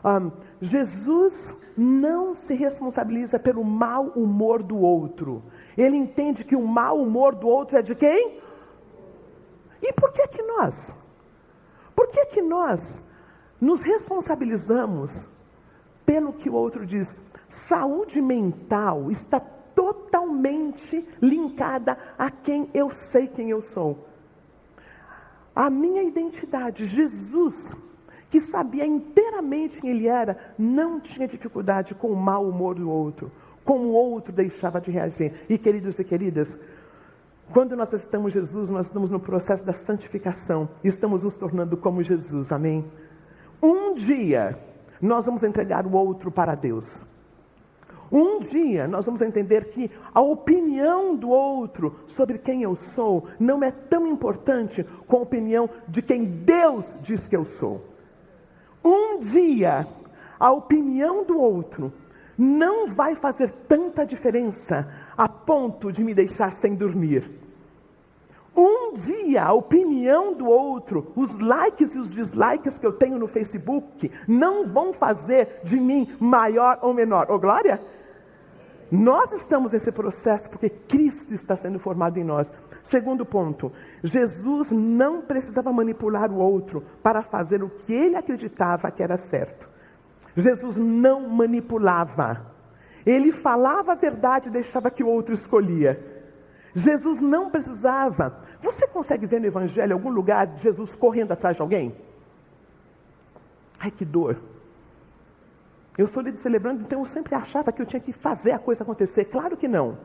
Um, 0.03 0.31
Jesus 0.61 1.55
não 1.77 2.33
se 2.33 2.53
responsabiliza 2.55 3.39
pelo 3.39 3.63
mau 3.63 4.05
humor 4.07 4.63
do 4.63 4.77
outro. 4.77 5.43
Ele 5.77 5.95
entende 5.95 6.43
que 6.43 6.55
o 6.55 6.65
mau 6.65 7.01
humor 7.01 7.35
do 7.35 7.47
outro 7.47 7.77
é 7.77 7.81
de 7.81 7.93
quem? 7.95 8.39
E 9.81 9.93
por 9.93 10.11
que 10.11 10.27
que 10.27 10.41
nós? 10.41 10.93
Por 11.95 12.07
que 12.07 12.25
que 12.27 12.41
nós 12.41 13.03
nos 13.59 13.83
responsabilizamos 13.83 15.27
pelo 16.05 16.33
que 16.33 16.49
o 16.49 16.53
outro 16.53 16.85
diz? 16.85 17.15
Saúde 17.47 18.21
mental 18.21 19.11
está 19.11 19.41
totalmente 19.93 21.07
linkada 21.21 21.97
a 22.17 22.29
quem 22.29 22.69
eu 22.73 22.89
sei 22.91 23.27
quem 23.27 23.49
eu 23.49 23.61
sou. 23.61 24.07
A 25.55 25.69
minha 25.69 26.03
identidade, 26.03 26.85
Jesus, 26.85 27.75
que 28.29 28.39
sabia 28.39 28.85
inteiramente 28.85 29.81
quem 29.81 29.89
ele 29.89 30.07
era, 30.07 30.53
não 30.57 30.99
tinha 30.99 31.27
dificuldade 31.27 31.95
com 31.95 32.11
o 32.11 32.15
mau 32.15 32.47
humor 32.47 32.75
do 32.75 32.89
outro, 32.89 33.31
como 33.65 33.85
o 33.85 33.93
outro 33.93 34.31
deixava 34.31 34.79
de 34.79 34.91
reagir. 34.91 35.33
E 35.49 35.57
queridos 35.57 35.97
e 35.99 36.03
queridas, 36.03 36.57
quando 37.51 37.75
nós 37.75 37.93
aceitamos 37.93 38.33
Jesus, 38.33 38.69
nós 38.69 38.85
estamos 38.85 39.09
no 39.09 39.19
processo 39.19 39.65
da 39.65 39.73
santificação, 39.73 40.69
estamos 40.83 41.23
nos 41.23 41.35
tornando 41.35 41.75
como 41.75 42.03
Jesus, 42.03 42.51
amém? 42.51 42.85
Um 43.61 43.95
dia, 43.95 44.57
nós 45.01 45.25
vamos 45.25 45.43
entregar 45.43 45.85
o 45.85 45.93
outro 45.93 46.31
para 46.31 46.55
Deus. 46.55 47.01
Um 48.11 48.39
dia 48.39 48.87
nós 48.87 49.05
vamos 49.05 49.21
entender 49.21 49.65
que 49.65 49.91
a 50.13 50.21
opinião 50.21 51.15
do 51.15 51.29
outro 51.29 51.99
sobre 52.07 52.37
quem 52.37 52.63
eu 52.63 52.75
sou 52.75 53.25
não 53.39 53.63
é 53.63 53.71
tão 53.71 54.07
importante 54.07 54.83
como 55.05 55.21
a 55.21 55.23
opinião 55.23 55.69
de 55.87 56.01
quem 56.01 56.25
Deus 56.25 56.95
diz 57.01 57.27
que 57.27 57.35
eu 57.35 57.45
sou. 57.45 57.85
Um 58.83 59.19
dia 59.19 59.87
a 60.39 60.51
opinião 60.51 61.23
do 61.23 61.39
outro 61.39 61.93
não 62.37 62.87
vai 62.87 63.15
fazer 63.15 63.51
tanta 63.51 64.05
diferença 64.05 64.89
a 65.17 65.27
ponto 65.27 65.91
de 65.91 66.03
me 66.03 66.13
deixar 66.13 66.53
sem 66.53 66.73
dormir. 66.73 67.29
Um 68.55 68.93
dia 68.93 69.43
a 69.43 69.53
opinião 69.53 70.33
do 70.33 70.47
outro, 70.47 71.11
os 71.15 71.37
likes 71.37 71.95
e 71.95 71.99
os 71.99 72.13
dislikes 72.13 72.79
que 72.79 72.85
eu 72.85 72.93
tenho 72.93 73.19
no 73.19 73.27
Facebook, 73.27 74.09
não 74.27 74.67
vão 74.67 74.91
fazer 74.91 75.59
de 75.63 75.77
mim 75.77 76.09
maior 76.19 76.79
ou 76.81 76.93
menor. 76.93 77.29
Ô 77.29 77.35
oh, 77.35 77.39
glória! 77.39 77.79
Nós 78.91 79.31
estamos 79.31 79.73
nesse 79.73 79.91
processo 79.91 80.49
porque 80.49 80.69
Cristo 80.69 81.33
está 81.33 81.55
sendo 81.55 81.77
formado 81.77 82.17
em 82.17 82.23
nós. 82.23 82.51
Segundo 82.81 83.25
ponto, 83.25 83.71
Jesus 84.03 84.71
não 84.71 85.21
precisava 85.21 85.71
manipular 85.71 86.31
o 86.31 86.37
outro 86.37 86.83
para 87.03 87.21
fazer 87.21 87.61
o 87.63 87.69
que 87.69 87.93
ele 87.93 88.15
acreditava 88.15 88.89
que 88.89 89.03
era 89.03 89.17
certo. 89.17 89.69
Jesus 90.35 90.77
não 90.77 91.27
manipulava. 91.29 92.47
Ele 93.05 93.31
falava 93.31 93.91
a 93.91 93.95
verdade 93.95 94.49
e 94.49 94.51
deixava 94.51 94.89
que 94.89 95.03
o 95.03 95.07
outro 95.07 95.33
escolhia. 95.33 96.03
Jesus 96.73 97.21
não 97.21 97.49
precisava. 97.49 98.41
Você 98.61 98.87
consegue 98.87 99.25
ver 99.25 99.39
no 99.39 99.47
Evangelho 99.47 99.93
algum 99.93 100.09
lugar 100.09 100.57
Jesus 100.57 100.95
correndo 100.95 101.31
atrás 101.31 101.55
de 101.55 101.61
alguém? 101.61 101.95
Ai, 103.79 103.91
que 103.91 104.05
dor. 104.05 104.37
Eu 105.99 106.07
sou 106.07 106.23
líder 106.23 106.39
celebrando, 106.39 106.81
então 106.81 107.01
eu 107.01 107.05
sempre 107.05 107.35
achava 107.35 107.73
que 107.73 107.81
eu 107.81 107.85
tinha 107.85 107.99
que 107.99 108.13
fazer 108.13 108.53
a 108.53 108.57
coisa 108.57 108.83
acontecer. 108.83 109.25
Claro 109.25 109.57
que 109.57 109.67
não. 109.67 109.97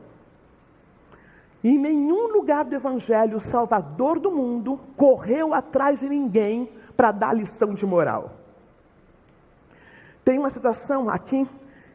Em 1.63 1.77
nenhum 1.77 2.33
lugar 2.33 2.65
do 2.65 2.75
Evangelho 2.75 3.37
o 3.37 3.39
Salvador 3.39 4.19
do 4.19 4.29
mundo 4.29 4.77
correu 4.97 5.53
atrás 5.53 6.01
de 6.01 6.09
ninguém 6.09 6.69
para 6.97 7.13
dar 7.13 7.31
lição 7.31 7.73
de 7.73 7.85
moral. 7.85 8.35
Tem 10.25 10.37
uma 10.37 10.49
situação 10.49 11.09
aqui, 11.09 11.47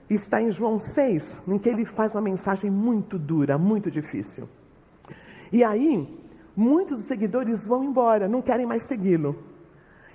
está 0.09 0.41
em 0.41 0.51
João 0.51 0.79
6, 0.79 1.43
em 1.47 1.59
que 1.59 1.69
ele 1.69 1.85
faz 1.85 2.15
uma 2.15 2.23
mensagem 2.23 2.71
muito 2.71 3.19
dura, 3.19 3.59
muito 3.59 3.91
difícil. 3.91 4.49
E 5.53 5.63
aí, 5.63 6.09
muitos 6.57 7.01
dos 7.01 7.07
seguidores 7.07 7.67
vão 7.67 7.85
embora, 7.85 8.27
não 8.27 8.41
querem 8.41 8.65
mais 8.65 8.85
segui-lo. 8.85 9.37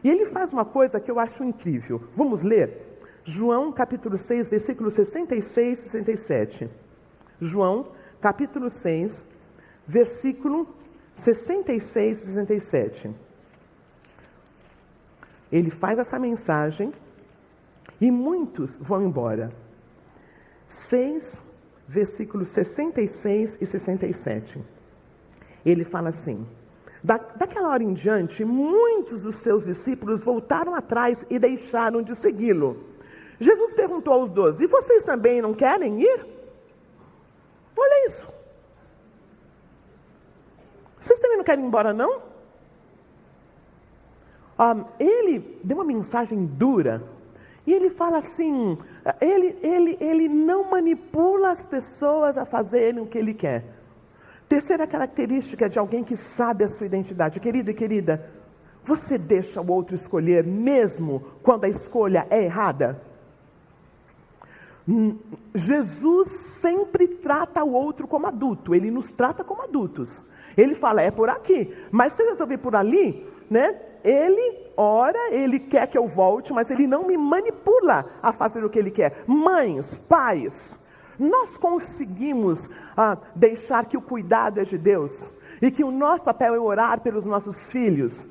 E 0.04 0.10
ele 0.10 0.26
faz 0.26 0.52
uma 0.52 0.66
coisa 0.66 1.00
que 1.00 1.12
eu 1.12 1.20
acho 1.20 1.44
incrível. 1.44 2.02
Vamos 2.16 2.42
ler? 2.42 2.85
João 3.28 3.72
capítulo 3.72 4.20
6, 4.20 4.50
versículos 4.50 4.94
66 4.94 5.80
e 5.80 5.90
67. 5.90 6.70
João 7.42 7.86
capítulo 8.22 8.70
6, 8.70 9.26
versículo 9.88 10.68
66 11.12 12.28
e 12.28 12.34
67. 12.34 13.16
Ele 15.52 15.72
faz 15.72 15.98
essa 15.98 16.20
mensagem 16.20 16.92
e 18.00 18.12
muitos 18.12 18.78
vão 18.78 19.02
embora. 19.02 19.52
6, 20.70 21.42
versículos 21.88 22.50
66 22.50 23.58
e 23.60 23.66
67. 23.66 24.64
Ele 25.66 25.84
fala 25.84 26.10
assim: 26.10 26.46
da, 27.04 27.18
daquela 27.18 27.70
hora 27.70 27.84
em 27.84 27.94
diante, 27.94 28.46
muitos 28.46 29.24
dos 29.24 29.38
seus 29.38 29.66
discípulos 29.66 30.22
voltaram 30.24 30.76
atrás 30.76 31.26
e 31.28 31.40
deixaram 31.40 32.04
de 32.04 32.16
segui-lo. 32.16 32.95
Jesus 33.40 33.74
perguntou 33.74 34.14
aos 34.14 34.30
doze: 34.30 34.64
E 34.64 34.68
vocês 34.68 35.04
também 35.04 35.42
não 35.42 35.54
querem 35.54 36.02
ir? 36.02 36.26
Olha 37.78 38.08
isso. 38.08 38.28
Vocês 41.00 41.20
também 41.20 41.38
não 41.38 41.44
querem 41.44 41.64
ir 41.64 41.68
embora, 41.68 41.94
não? 41.94 42.22
Um, 44.58 44.86
ele 44.98 45.60
deu 45.64 45.78
uma 45.78 45.84
mensagem 45.84 46.46
dura. 46.46 47.04
E 47.68 47.74
ele 47.74 47.90
fala 47.90 48.20
assim: 48.20 48.78
ele, 49.20 49.58
ele, 49.62 49.98
ele 50.00 50.28
não 50.28 50.70
manipula 50.70 51.52
as 51.52 51.66
pessoas 51.66 52.38
a 52.38 52.46
fazerem 52.46 53.02
o 53.02 53.08
que 53.08 53.18
ele 53.18 53.34
quer. 53.34 53.66
Terceira 54.48 54.86
característica 54.86 55.68
de 55.68 55.80
alguém 55.80 56.04
que 56.04 56.16
sabe 56.16 56.64
a 56.64 56.70
sua 56.70 56.86
identidade. 56.86 57.40
Querido 57.40 57.72
e 57.72 57.74
querida, 57.74 58.32
você 58.84 59.18
deixa 59.18 59.60
o 59.60 59.72
outro 59.72 59.96
escolher 59.96 60.44
mesmo 60.44 61.24
quando 61.42 61.66
a 61.66 61.70
escolha 61.70 62.28
é 62.30 62.44
errada? 62.44 63.02
Jesus 65.54 66.28
sempre 66.62 67.08
trata 67.08 67.64
o 67.64 67.74
outro 67.74 68.08
como 68.08 68.28
adulto, 68.28 68.76
ele 68.76 68.92
nos 68.92 69.12
trata 69.12 69.44
como 69.44 69.64
adultos. 69.64 70.24
Ele 70.56 70.76
fala, 70.76 71.02
é 71.02 71.12
por 71.12 71.30
aqui, 71.30 71.76
mas 71.92 72.14
se 72.14 72.24
eu 72.24 72.30
resolver 72.30 72.58
por 72.60 72.76
ali, 72.76 73.26
né? 73.50 73.76
Ele 74.04 74.66
ora, 74.78 75.34
ele 75.34 75.60
quer 75.60 75.88
que 75.88 75.98
eu 75.98 76.08
volte, 76.08 76.54
mas 76.54 76.70
ele 76.70 76.86
não 76.86 77.08
me 77.08 77.18
manipula 77.18 78.06
a 78.22 78.32
fazer 78.32 78.64
o 78.64 78.70
que 78.70 78.78
ele 78.78 78.92
quer. 78.92 79.24
Mães, 79.26 79.98
pais, 79.98 80.86
nós 81.18 81.58
conseguimos 81.58 82.70
ah, 82.96 83.18
deixar 83.36 83.86
que 83.86 83.98
o 83.98 84.02
cuidado 84.02 84.60
é 84.60 84.64
de 84.64 84.78
Deus 84.78 85.30
e 85.62 85.72
que 85.72 85.84
o 85.84 85.92
nosso 85.92 86.24
papel 86.24 86.54
é 86.54 86.60
orar 86.60 87.02
pelos 87.02 87.26
nossos 87.26 87.72
filhos 87.72 88.28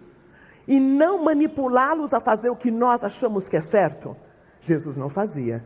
e 0.67 0.79
não 0.79 1.23
manipulá-los 1.25 2.15
a 2.15 2.21
fazer 2.21 2.51
o 2.51 2.57
que 2.57 2.71
nós 2.71 3.03
achamos 3.03 3.49
que 3.49 3.57
é 3.57 3.61
certo? 3.61 4.17
Jesus 4.61 4.97
não 4.97 5.11
fazia. 5.11 5.65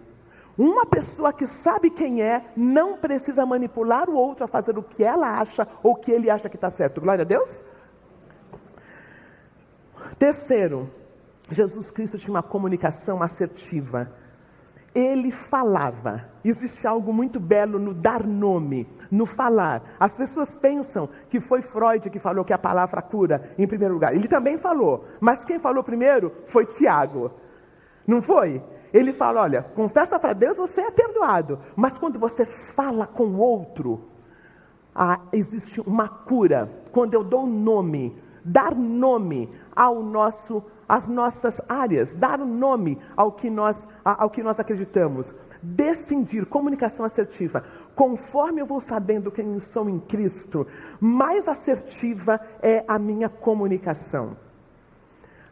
Uma 0.58 0.84
pessoa 0.84 1.32
que 1.32 1.46
sabe 1.46 1.88
quem 1.88 2.20
é 2.20 2.50
não 2.56 2.98
precisa 2.98 3.46
manipular 3.46 4.10
o 4.10 4.14
outro 4.14 4.44
a 4.44 4.48
fazer 4.48 4.76
o 4.76 4.82
que 4.82 5.04
ela 5.04 5.38
acha 5.38 5.68
ou 5.84 5.92
o 5.92 5.96
que 5.96 6.10
ele 6.10 6.28
acha 6.28 6.48
que 6.48 6.56
está 6.56 6.68
certo. 6.68 7.00
Glória 7.00 7.22
a 7.22 7.24
Deus. 7.24 7.48
Terceiro, 10.18 10.90
Jesus 11.48 11.92
Cristo 11.92 12.18
tinha 12.18 12.34
uma 12.34 12.42
comunicação 12.42 13.22
assertiva. 13.22 14.10
Ele 14.92 15.30
falava. 15.30 16.28
Existe 16.44 16.88
algo 16.88 17.12
muito 17.12 17.38
belo 17.38 17.78
no 17.78 17.94
dar 17.94 18.26
nome, 18.26 18.88
no 19.12 19.26
falar. 19.26 19.94
As 20.00 20.16
pessoas 20.16 20.56
pensam 20.56 21.08
que 21.30 21.38
foi 21.38 21.62
Freud 21.62 22.10
que 22.10 22.18
falou 22.18 22.44
que 22.44 22.52
a 22.52 22.58
palavra 22.58 23.00
cura 23.00 23.54
em 23.56 23.66
primeiro 23.66 23.94
lugar. 23.94 24.12
Ele 24.12 24.26
também 24.26 24.58
falou, 24.58 25.04
mas 25.20 25.44
quem 25.44 25.60
falou 25.60 25.84
primeiro 25.84 26.32
foi 26.46 26.66
Tiago. 26.66 27.30
Não 28.04 28.20
foi? 28.20 28.60
Ele 28.92 29.12
fala: 29.12 29.42
olha, 29.42 29.62
confessa 29.62 30.18
para 30.18 30.32
Deus, 30.32 30.56
você 30.56 30.80
é 30.80 30.90
perdoado. 30.90 31.58
Mas 31.76 31.98
quando 31.98 32.18
você 32.18 32.46
fala 32.46 33.06
com 33.06 33.24
o 33.24 33.38
outro, 33.38 34.08
ah, 34.94 35.20
existe 35.32 35.80
uma 35.80 36.08
cura 36.08 36.68
quando 36.90 37.14
eu 37.14 37.22
dou 37.22 37.46
nome, 37.46 38.16
dar 38.44 38.74
nome 38.74 39.50
ao 39.74 40.02
nosso, 40.02 40.64
às 40.88 41.08
nossas 41.08 41.60
áreas, 41.68 42.14
dar 42.14 42.38
nome 42.38 42.98
ao 43.16 43.32
que 43.32 43.48
nós, 43.48 43.86
ao 44.04 44.30
que 44.30 44.42
nós 44.42 44.58
acreditamos. 44.58 45.34
Decidir, 45.60 46.46
comunicação 46.46 47.04
assertiva. 47.04 47.64
Conforme 47.94 48.60
eu 48.60 48.66
vou 48.66 48.80
sabendo 48.80 49.30
quem 49.30 49.54
eu 49.54 49.60
sou 49.60 49.88
em 49.88 49.98
Cristo, 49.98 50.66
mais 51.00 51.48
assertiva 51.48 52.40
é 52.62 52.84
a 52.86 52.98
minha 52.98 53.28
comunicação. 53.28 54.36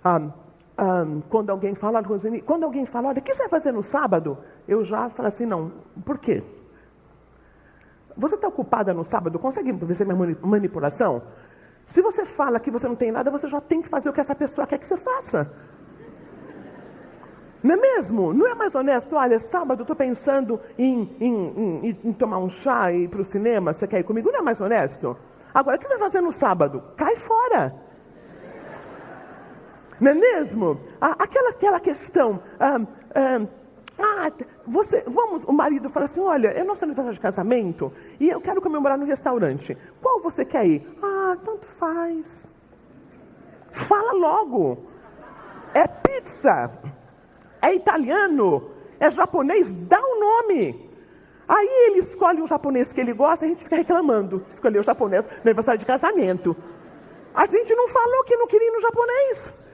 Ah, 0.02 0.30
ah, 0.76 1.04
quando 1.28 1.50
alguém 1.50 1.74
fala, 1.74 2.02
quando 2.44 2.64
alguém 2.64 2.84
fala, 2.84 3.08
olha, 3.08 3.18
o 3.18 3.22
que 3.22 3.32
você 3.32 3.40
vai 3.40 3.48
fazer 3.48 3.72
no 3.72 3.82
sábado? 3.82 4.38
Eu 4.68 4.84
já 4.84 5.08
falo 5.08 5.28
assim, 5.28 5.46
não, 5.46 5.72
por 6.04 6.18
quê? 6.18 6.42
Você 8.16 8.34
está 8.34 8.48
ocupada 8.48 8.94
no 8.94 9.04
sábado? 9.04 9.38
Consegue 9.38 9.72
perceber 9.72 10.14
minha 10.14 10.36
manipulação? 10.42 11.22
Se 11.86 12.02
você 12.02 12.26
fala 12.26 12.58
que 12.58 12.70
você 12.70 12.88
não 12.88 12.96
tem 12.96 13.12
nada, 13.12 13.30
você 13.30 13.46
já 13.46 13.60
tem 13.60 13.80
que 13.80 13.88
fazer 13.88 14.08
o 14.08 14.12
que 14.12 14.20
essa 14.20 14.34
pessoa 14.34 14.66
quer 14.66 14.78
que 14.78 14.86
você 14.86 14.96
faça. 14.96 15.52
Não 17.62 17.74
é 17.74 17.76
mesmo? 17.76 18.32
Não 18.34 18.46
é 18.46 18.54
mais 18.54 18.74
honesto? 18.74 19.16
Olha, 19.16 19.38
sábado 19.38 19.80
eu 19.80 19.84
estou 19.84 19.96
pensando 19.96 20.60
em, 20.78 21.16
em, 21.20 21.80
em, 21.86 21.98
em, 22.04 22.12
tomar 22.12 22.38
um 22.38 22.48
chá 22.48 22.92
e 22.92 23.04
ir 23.04 23.08
para 23.08 23.20
o 23.20 23.24
cinema, 23.24 23.72
você 23.72 23.86
quer 23.86 24.00
ir 24.00 24.04
comigo? 24.04 24.30
Não 24.30 24.40
é 24.40 24.42
mais 24.42 24.60
honesto? 24.60 25.16
Agora, 25.54 25.76
o 25.76 25.80
que 25.80 25.86
você 25.86 25.96
vai 25.96 26.08
fazer 26.08 26.20
no 26.20 26.32
sábado? 26.32 26.82
Cai 26.96 27.16
fora. 27.16 27.85
Não 30.00 30.10
é 30.10 30.14
mesmo? 30.14 30.80
Ah, 31.00 31.16
aquela, 31.18 31.50
aquela 31.50 31.80
questão. 31.80 32.42
Ah, 32.60 32.80
ah, 33.98 34.30
você, 34.66 35.02
vamos, 35.06 35.44
o 35.44 35.52
marido 35.52 35.88
fala 35.88 36.04
assim: 36.04 36.20
olha, 36.20 36.48
é 36.48 36.62
nosso 36.62 36.84
aniversário 36.84 37.14
de 37.14 37.20
casamento 37.20 37.92
e 38.20 38.28
eu 38.28 38.40
quero 38.40 38.60
comemorar 38.60 38.98
no 38.98 39.06
restaurante. 39.06 39.76
Qual 40.02 40.20
você 40.20 40.44
quer 40.44 40.66
ir? 40.66 40.86
Ah, 41.02 41.36
tanto 41.42 41.66
faz. 41.66 42.48
Fala 43.72 44.12
logo. 44.12 44.78
É 45.72 45.86
pizza, 45.86 46.70
é 47.60 47.74
italiano, 47.74 48.70
é 48.98 49.10
japonês, 49.10 49.86
dá 49.86 50.00
o 50.00 50.16
um 50.16 50.20
nome. 50.20 50.86
Aí 51.48 51.68
ele 51.88 52.00
escolhe 52.00 52.42
um 52.42 52.46
japonês 52.46 52.92
que 52.92 53.00
ele 53.00 53.12
gosta 53.12 53.44
e 53.44 53.48
a 53.48 53.50
gente 53.50 53.62
fica 53.62 53.76
reclamando. 53.76 54.44
Escolheu 54.48 54.80
o 54.80 54.84
japonês 54.84 55.26
no 55.26 55.42
aniversário 55.44 55.78
de 55.78 55.86
casamento. 55.86 56.56
A 57.34 57.46
gente 57.46 57.74
não 57.74 57.88
falou 57.88 58.24
que 58.24 58.36
não 58.36 58.46
queria 58.46 58.68
ir 58.68 58.72
no 58.72 58.80
japonês. 58.80 59.65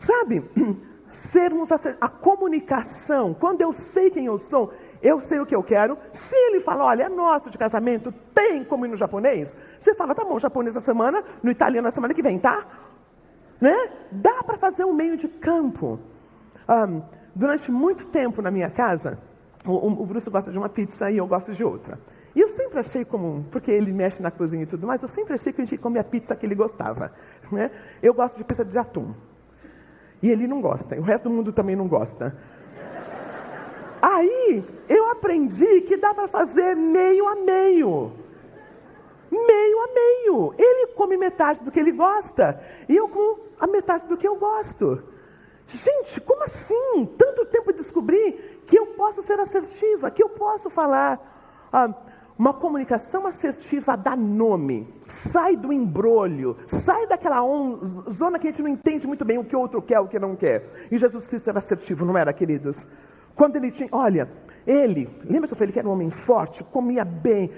Sabe? 0.00 0.42
sermos 1.12 1.70
a, 1.72 1.76
a, 2.00 2.08
comunicação. 2.08 3.34
Quando 3.34 3.60
eu 3.60 3.72
sei 3.72 4.10
quem 4.10 4.26
eu 4.26 4.38
sou, 4.38 4.72
eu 5.02 5.20
sei 5.20 5.40
o 5.40 5.46
que 5.46 5.54
eu 5.54 5.62
quero. 5.62 5.98
Se 6.12 6.34
ele 6.34 6.60
fala, 6.60 6.84
olha, 6.84 7.04
é 7.04 7.08
nosso 7.08 7.50
de 7.50 7.58
casamento, 7.58 8.12
tem 8.34 8.64
como 8.64 8.86
ir 8.86 8.88
no 8.88 8.96
japonês? 8.96 9.56
Você 9.78 9.94
fala, 9.94 10.14
tá 10.14 10.24
bom, 10.24 10.38
japonês 10.38 10.74
na 10.74 10.80
semana, 10.80 11.22
no 11.42 11.50
italiano 11.50 11.86
na 11.86 11.92
semana 11.92 12.14
que 12.14 12.22
vem, 12.22 12.38
tá? 12.38 12.66
Né? 13.60 13.76
Dá 14.10 14.42
para 14.42 14.56
fazer 14.56 14.84
um 14.84 14.92
meio 14.92 15.16
de 15.16 15.28
campo. 15.28 15.98
Um, 16.68 17.02
durante 17.34 17.70
muito 17.70 18.06
tempo 18.06 18.40
na 18.40 18.50
minha 18.50 18.70
casa, 18.70 19.18
o, 19.66 20.02
o 20.02 20.06
Bruce 20.06 20.30
gosta 20.30 20.50
de 20.50 20.58
uma 20.58 20.68
pizza 20.68 21.10
e 21.10 21.18
eu 21.18 21.26
gosto 21.26 21.52
de 21.52 21.64
outra. 21.64 21.98
E 22.34 22.40
eu 22.40 22.48
sempre 22.50 22.78
achei 22.78 23.04
comum, 23.04 23.44
porque 23.50 23.72
ele 23.72 23.92
mexe 23.92 24.22
na 24.22 24.30
cozinha 24.30 24.62
e 24.62 24.66
tudo 24.66 24.86
mais, 24.86 25.02
eu 25.02 25.08
sempre 25.08 25.34
achei 25.34 25.52
que 25.52 25.60
a 25.60 25.64
gente 25.64 25.76
comia 25.76 26.00
a 26.00 26.04
pizza 26.04 26.36
que 26.36 26.46
ele 26.46 26.54
gostava. 26.54 27.12
Né? 27.50 27.70
Eu 28.00 28.14
gosto 28.14 28.38
de 28.38 28.44
pizza 28.44 28.64
de 28.64 28.78
atum. 28.78 29.12
E 30.22 30.28
ele 30.30 30.46
não 30.46 30.60
gosta, 30.60 30.98
o 30.98 31.02
resto 31.02 31.24
do 31.24 31.30
mundo 31.30 31.52
também 31.52 31.74
não 31.74 31.88
gosta. 31.88 32.36
Aí 34.02 34.64
eu 34.88 35.10
aprendi 35.10 35.82
que 35.82 35.96
dá 35.96 36.14
para 36.14 36.28
fazer 36.28 36.74
meio 36.74 37.26
a 37.28 37.36
meio. 37.36 38.12
Meio 39.30 39.80
a 39.80 39.86
meio. 39.94 40.54
Ele 40.58 40.88
come 40.88 41.16
metade 41.16 41.62
do 41.62 41.70
que 41.70 41.78
ele 41.78 41.92
gosta 41.92 42.60
e 42.88 42.96
eu 42.96 43.08
como 43.08 43.38
a 43.58 43.66
metade 43.66 44.06
do 44.06 44.16
que 44.16 44.26
eu 44.26 44.36
gosto. 44.36 45.02
Gente, 45.66 46.20
como 46.22 46.42
assim? 46.42 47.06
Tanto 47.16 47.46
tempo 47.46 47.72
descobrir 47.72 48.62
que 48.66 48.76
eu 48.76 48.86
posso 48.88 49.22
ser 49.22 49.38
assertiva, 49.38 50.10
que 50.10 50.22
eu 50.22 50.28
posso 50.30 50.68
falar. 50.68 51.20
Ah, 51.72 51.94
uma 52.40 52.54
comunicação 52.54 53.26
assertiva 53.26 53.98
dá 53.98 54.16
nome, 54.16 54.88
sai 55.06 55.58
do 55.58 55.70
embrulho, 55.70 56.56
sai 56.66 57.06
daquela 57.06 57.44
on, 57.44 57.78
zona 58.10 58.38
que 58.38 58.48
a 58.48 58.50
gente 58.50 58.62
não 58.62 58.70
entende 58.70 59.06
muito 59.06 59.26
bem 59.26 59.36
o 59.36 59.44
que 59.44 59.54
o 59.54 59.60
outro 59.60 59.82
quer, 59.82 60.00
o 60.00 60.08
que 60.08 60.18
não 60.18 60.34
quer. 60.34 60.88
E 60.90 60.96
Jesus 60.96 61.28
Cristo 61.28 61.50
era 61.50 61.58
assertivo, 61.58 62.02
não 62.02 62.16
era, 62.16 62.32
queridos? 62.32 62.86
Quando 63.34 63.56
ele 63.56 63.70
tinha, 63.70 63.90
olha, 63.92 64.26
ele, 64.66 65.06
lembra 65.22 65.48
que 65.48 65.52
eu 65.52 65.58
falei 65.58 65.70
que 65.70 65.78
era 65.78 65.86
um 65.86 65.92
homem 65.92 66.08
forte, 66.08 66.64
comia 66.64 67.04
bem, 67.04 67.52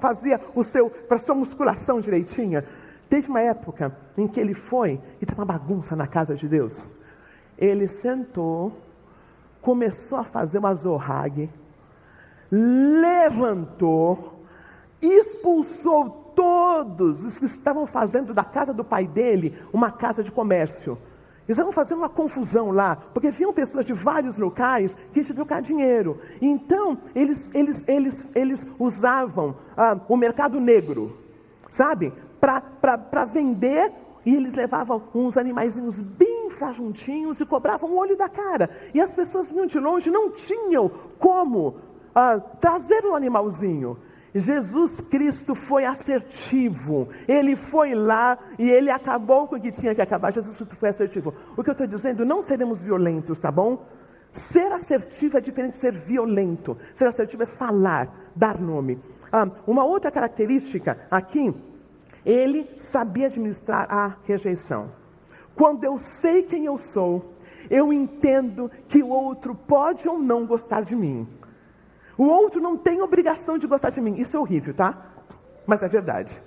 fazia 0.00 0.40
o 0.54 0.62
seu, 0.62 0.88
para 0.88 1.18
sua 1.18 1.34
musculação 1.34 2.00
direitinha. 2.00 2.64
Teve 3.10 3.28
uma 3.28 3.40
época 3.40 3.98
em 4.16 4.28
que 4.28 4.38
ele 4.38 4.54
foi 4.54 4.92
e 5.20 5.24
estava 5.24 5.40
uma 5.40 5.46
bagunça 5.46 5.96
na 5.96 6.06
casa 6.06 6.36
de 6.36 6.46
Deus. 6.46 6.86
Ele 7.58 7.88
sentou, 7.88 8.78
começou 9.60 10.18
a 10.18 10.24
fazer 10.24 10.58
uma 10.58 10.72
zorrague, 10.72 11.50
levantou, 12.54 14.40
expulsou 15.02 16.32
todos 16.36 17.24
os 17.24 17.38
que 17.38 17.46
estavam 17.46 17.86
fazendo 17.86 18.32
da 18.32 18.44
casa 18.44 18.72
do 18.72 18.84
pai 18.84 19.06
dele 19.06 19.58
uma 19.72 19.90
casa 19.90 20.22
de 20.22 20.30
comércio. 20.30 20.96
Eles 21.46 21.58
estavam 21.58 21.72
fazendo 21.72 21.98
uma 21.98 22.08
confusão 22.08 22.70
lá, 22.70 22.96
porque 22.96 23.30
vinham 23.30 23.52
pessoas 23.52 23.84
de 23.84 23.92
vários 23.92 24.38
locais 24.38 24.94
que 25.12 25.22
tinham 25.22 25.34
trocar 25.34 25.60
dinheiro. 25.60 26.18
Então, 26.40 26.96
eles, 27.14 27.54
eles, 27.54 27.86
eles, 27.86 28.26
eles 28.34 28.66
usavam 28.78 29.56
ah, 29.76 29.98
o 30.08 30.16
mercado 30.16 30.58
negro, 30.58 31.18
sabe? 31.68 32.14
Para 32.40 33.24
vender, 33.26 33.92
e 34.24 34.34
eles 34.34 34.54
levavam 34.54 35.02
uns 35.14 35.36
animaizinhos 35.36 36.00
bem 36.00 36.48
frajuntinhos 36.50 37.40
e 37.40 37.46
cobravam 37.46 37.90
o 37.90 37.96
olho 37.96 38.16
da 38.16 38.28
cara. 38.28 38.70
E 38.94 39.00
as 39.00 39.12
pessoas 39.12 39.50
vinham 39.50 39.66
de 39.66 39.78
longe, 39.78 40.10
não 40.10 40.30
tinham 40.30 40.90
como 41.18 41.76
ah, 42.14 42.38
trazer 42.60 43.04
um 43.04 43.14
animalzinho. 43.14 43.98
Jesus 44.34 45.00
Cristo 45.00 45.54
foi 45.54 45.84
assertivo, 45.84 47.08
ele 47.28 47.54
foi 47.54 47.94
lá 47.94 48.36
e 48.58 48.68
ele 48.68 48.90
acabou 48.90 49.46
com 49.46 49.54
o 49.54 49.60
que 49.60 49.70
tinha 49.70 49.94
que 49.94 50.02
acabar. 50.02 50.32
Jesus 50.32 50.56
Cristo 50.56 50.74
foi 50.76 50.88
assertivo. 50.88 51.32
O 51.56 51.62
que 51.62 51.70
eu 51.70 51.72
estou 51.72 51.86
dizendo, 51.86 52.24
não 52.24 52.42
seremos 52.42 52.82
violentos, 52.82 53.38
tá 53.38 53.52
bom? 53.52 53.86
Ser 54.32 54.72
assertivo 54.72 55.38
é 55.38 55.40
diferente 55.40 55.74
de 55.74 55.78
ser 55.78 55.92
violento. 55.92 56.76
Ser 56.96 57.06
assertivo 57.06 57.44
é 57.44 57.46
falar, 57.46 58.12
dar 58.34 58.60
nome. 58.60 59.00
Ah, 59.30 59.48
uma 59.66 59.84
outra 59.84 60.10
característica 60.10 60.98
aqui, 61.08 61.54
ele 62.26 62.68
sabia 62.76 63.26
administrar 63.26 63.86
a 63.88 64.16
rejeição. 64.24 64.90
Quando 65.54 65.84
eu 65.84 65.96
sei 65.96 66.42
quem 66.42 66.64
eu 66.64 66.76
sou, 66.76 67.34
eu 67.70 67.92
entendo 67.92 68.68
que 68.88 69.00
o 69.00 69.08
outro 69.08 69.54
pode 69.54 70.08
ou 70.08 70.18
não 70.18 70.44
gostar 70.44 70.82
de 70.82 70.96
mim. 70.96 71.28
O 72.16 72.24
outro 72.24 72.60
não 72.60 72.76
tem 72.76 73.02
obrigação 73.02 73.58
de 73.58 73.66
gostar 73.66 73.90
de 73.90 74.00
mim. 74.00 74.14
Isso 74.16 74.36
é 74.36 74.40
horrível, 74.40 74.74
tá? 74.74 75.12
Mas 75.66 75.82
é 75.82 75.88
verdade. 75.88 76.40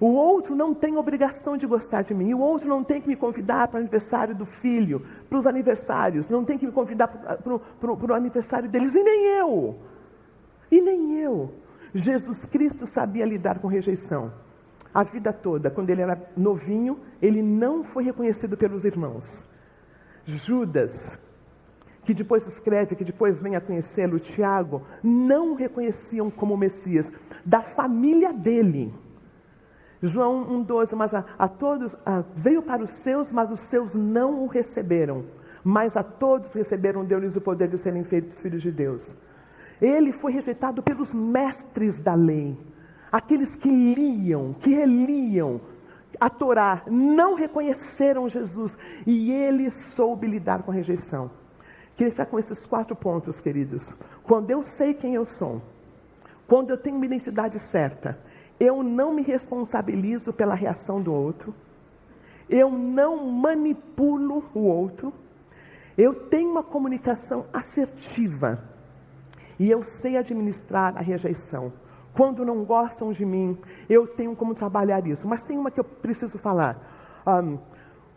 O 0.00 0.06
outro 0.12 0.54
não 0.54 0.72
tem 0.72 0.96
obrigação 0.96 1.56
de 1.56 1.66
gostar 1.66 2.02
de 2.02 2.14
mim. 2.14 2.32
O 2.32 2.38
outro 2.38 2.68
não 2.68 2.84
tem 2.84 3.00
que 3.00 3.08
me 3.08 3.16
convidar 3.16 3.66
para 3.68 3.78
o 3.78 3.80
aniversário 3.80 4.34
do 4.34 4.46
filho, 4.46 5.04
para 5.28 5.38
os 5.38 5.46
aniversários. 5.46 6.30
Não 6.30 6.44
tem 6.44 6.56
que 6.56 6.66
me 6.66 6.72
convidar 6.72 7.08
para 7.08 8.12
o 8.12 8.14
aniversário 8.14 8.68
deles. 8.68 8.94
E 8.94 9.02
nem 9.02 9.24
eu. 9.38 9.78
E 10.70 10.80
nem 10.80 11.18
eu. 11.20 11.52
Jesus 11.92 12.44
Cristo 12.44 12.86
sabia 12.86 13.24
lidar 13.24 13.58
com 13.58 13.66
rejeição. 13.66 14.32
A 14.94 15.02
vida 15.02 15.32
toda, 15.32 15.70
quando 15.70 15.90
ele 15.90 16.02
era 16.02 16.30
novinho, 16.36 17.00
ele 17.20 17.42
não 17.42 17.82
foi 17.82 18.04
reconhecido 18.04 18.56
pelos 18.56 18.84
irmãos. 18.84 19.46
Judas, 20.24 21.18
que 22.08 22.14
depois 22.14 22.46
escreve, 22.46 22.96
que 22.96 23.04
depois 23.04 23.38
vem 23.38 23.54
a 23.54 23.60
conhecê-lo, 23.60 24.18
Tiago, 24.18 24.80
não 25.02 25.52
o 25.52 25.54
reconheciam 25.54 26.30
como 26.30 26.56
Messias, 26.56 27.12
da 27.44 27.60
família 27.60 28.32
dele. 28.32 28.94
João 30.02 30.64
1,12, 30.64 30.96
mas 30.96 31.12
a, 31.12 31.22
a 31.38 31.46
todos, 31.46 31.94
a, 32.06 32.24
veio 32.34 32.62
para 32.62 32.82
os 32.82 32.92
seus, 32.92 33.30
mas 33.30 33.50
os 33.50 33.60
seus 33.60 33.94
não 33.94 34.42
o 34.42 34.46
receberam. 34.46 35.26
Mas 35.62 35.98
a 35.98 36.02
todos 36.02 36.54
receberam, 36.54 37.04
deu-lhes 37.04 37.36
o 37.36 37.42
poder 37.42 37.68
de 37.68 37.76
serem 37.76 38.02
feitos 38.04 38.40
filhos 38.40 38.62
de 38.62 38.70
Deus. 38.72 39.14
Ele 39.78 40.10
foi 40.10 40.32
rejeitado 40.32 40.82
pelos 40.82 41.12
mestres 41.12 42.00
da 42.00 42.14
lei, 42.14 42.56
aqueles 43.12 43.54
que 43.54 43.68
liam, 43.68 44.54
que 44.54 44.70
reliam 44.70 45.60
a 46.18 46.30
Torá, 46.30 46.84
não 46.86 47.34
reconheceram 47.34 48.30
Jesus, 48.30 48.78
e 49.06 49.30
ele 49.30 49.70
soube 49.70 50.26
lidar 50.26 50.62
com 50.62 50.70
a 50.70 50.74
rejeição. 50.74 51.37
Queria 51.98 52.12
ficar 52.12 52.26
com 52.26 52.38
esses 52.38 52.64
quatro 52.64 52.94
pontos, 52.94 53.40
queridos. 53.40 53.92
Quando 54.22 54.52
eu 54.52 54.62
sei 54.62 54.94
quem 54.94 55.16
eu 55.16 55.26
sou, 55.26 55.60
quando 56.46 56.70
eu 56.70 56.78
tenho 56.78 56.94
uma 56.94 57.04
identidade 57.04 57.58
certa, 57.58 58.16
eu 58.60 58.84
não 58.84 59.12
me 59.12 59.20
responsabilizo 59.20 60.32
pela 60.32 60.54
reação 60.54 61.02
do 61.02 61.12
outro, 61.12 61.52
eu 62.48 62.70
não 62.70 63.26
manipulo 63.26 64.48
o 64.54 64.60
outro, 64.60 65.12
eu 65.96 66.14
tenho 66.14 66.52
uma 66.52 66.62
comunicação 66.62 67.46
assertiva 67.52 68.62
e 69.58 69.68
eu 69.68 69.82
sei 69.82 70.16
administrar 70.16 70.96
a 70.96 71.00
rejeição. 71.00 71.72
quando 72.14 72.44
não 72.44 72.64
gostam 72.64 73.12
de 73.12 73.24
mim, 73.24 73.58
eu 73.88 74.06
tenho 74.06 74.36
como 74.36 74.54
trabalhar 74.54 75.04
isso. 75.04 75.26
Mas 75.26 75.42
tem 75.42 75.58
uma 75.58 75.68
que 75.68 75.80
eu 75.80 75.84
preciso 75.84 76.38
falar. 76.38 76.78
Um, 77.26 77.58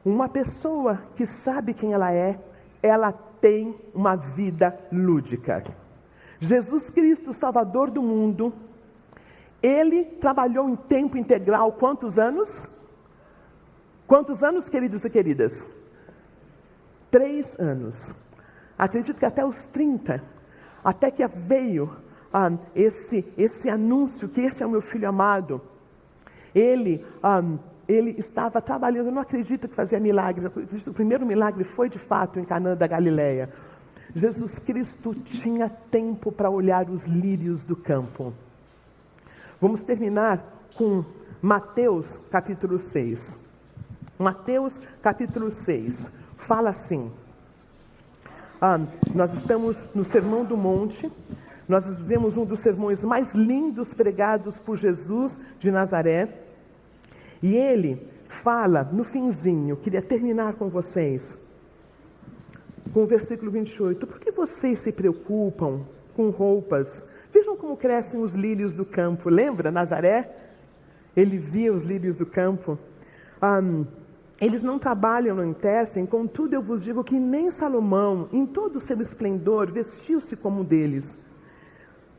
uma 0.05 0.29
pessoa 0.29 1.01
que 1.15 1.25
sabe 1.25 1.73
quem 1.73 1.93
ela 1.93 2.11
é, 2.11 2.39
ela 2.83 3.30
tem 3.41 3.75
uma 3.93 4.15
vida 4.15 4.79
lúdica. 4.91 5.63
Jesus 6.39 6.89
Cristo, 6.89 7.33
Salvador 7.33 7.89
do 7.91 8.01
mundo, 8.01 8.53
ele 9.61 10.05
trabalhou 10.05 10.69
em 10.69 10.75
tempo 10.75 11.17
integral 11.17 11.73
quantos 11.73 12.17
anos? 12.17 12.63
Quantos 14.07 14.43
anos, 14.43 14.69
queridos 14.69 15.03
e 15.05 15.09
queridas? 15.09 15.67
Três 17.09 17.59
anos. 17.59 18.13
Acredito 18.77 19.19
que 19.19 19.25
até 19.25 19.45
os 19.45 19.65
30, 19.67 20.23
até 20.83 21.11
que 21.11 21.25
veio 21.27 21.95
ah, 22.33 22.51
esse, 22.75 23.31
esse 23.37 23.69
anúncio 23.69 24.27
que 24.27 24.41
esse 24.41 24.63
é 24.63 24.65
o 24.65 24.69
meu 24.69 24.81
filho 24.81 25.07
amado, 25.07 25.61
ele, 26.55 27.05
ah, 27.21 27.43
ele 27.91 28.15
estava 28.17 28.61
trabalhando, 28.61 29.07
eu 29.07 29.11
não 29.11 29.21
acredito 29.21 29.67
que 29.67 29.75
fazia 29.75 29.99
milagres, 29.99 30.45
o 30.87 30.93
primeiro 30.93 31.25
milagre 31.25 31.63
foi 31.63 31.89
de 31.89 31.99
fato 31.99 32.39
em 32.39 32.43
Canaã 32.43 32.75
da 32.75 32.87
Galileia. 32.87 33.49
Jesus 34.13 34.59
Cristo 34.59 35.15
tinha 35.15 35.69
tempo 35.69 36.31
para 36.31 36.49
olhar 36.49 36.89
os 36.89 37.07
lírios 37.07 37.63
do 37.63 37.75
campo. 37.75 38.33
Vamos 39.59 39.83
terminar 39.83 40.43
com 40.75 41.05
Mateus 41.41 42.17
capítulo 42.29 42.77
6. 42.77 43.39
Mateus 44.19 44.79
capítulo 45.01 45.51
6 45.51 46.11
fala 46.37 46.69
assim: 46.69 47.11
ah, 48.59 48.79
nós 49.15 49.33
estamos 49.33 49.95
no 49.95 50.05
Sermão 50.05 50.45
do 50.45 50.55
Monte, 50.55 51.11
nós 51.67 51.97
vivemos 51.97 52.37
um 52.37 52.45
dos 52.45 52.59
sermões 52.59 53.03
mais 53.03 53.33
lindos 53.33 53.93
pregados 53.93 54.59
por 54.59 54.77
Jesus 54.77 55.39
de 55.57 55.71
Nazaré. 55.71 56.40
E 57.41 57.55
ele 57.55 58.01
fala 58.27 58.83
no 58.83 59.03
finzinho, 59.03 59.75
queria 59.75 60.01
terminar 60.01 60.53
com 60.53 60.69
vocês, 60.69 61.37
com 62.93 63.03
o 63.03 63.07
versículo 63.07 63.51
28. 63.51 64.05
Por 64.05 64.19
que 64.19 64.31
vocês 64.31 64.79
se 64.79 64.91
preocupam 64.91 65.81
com 66.15 66.29
roupas? 66.29 67.05
Vejam 67.33 67.55
como 67.55 67.77
crescem 67.77 68.21
os 68.21 68.33
lírios 68.33 68.75
do 68.75 68.85
campo. 68.85 69.29
Lembra 69.29 69.71
Nazaré? 69.71 70.29
Ele 71.15 71.37
via 71.37 71.73
os 71.73 71.83
lírios 71.83 72.17
do 72.17 72.25
campo. 72.25 72.77
Um, 73.41 73.85
eles 74.39 74.61
não 74.63 74.79
trabalham, 74.79 75.35
não 75.35 75.53
tecem, 75.53 76.05
contudo 76.05 76.55
eu 76.55 76.63
vos 76.63 76.83
digo 76.83 77.03
que 77.03 77.19
nem 77.19 77.51
Salomão, 77.51 78.27
em 78.33 78.45
todo 78.45 78.77
o 78.77 78.79
seu 78.79 78.99
esplendor, 78.99 79.71
vestiu-se 79.71 80.35
como 80.35 80.61
um 80.61 80.63
deles. 80.63 81.17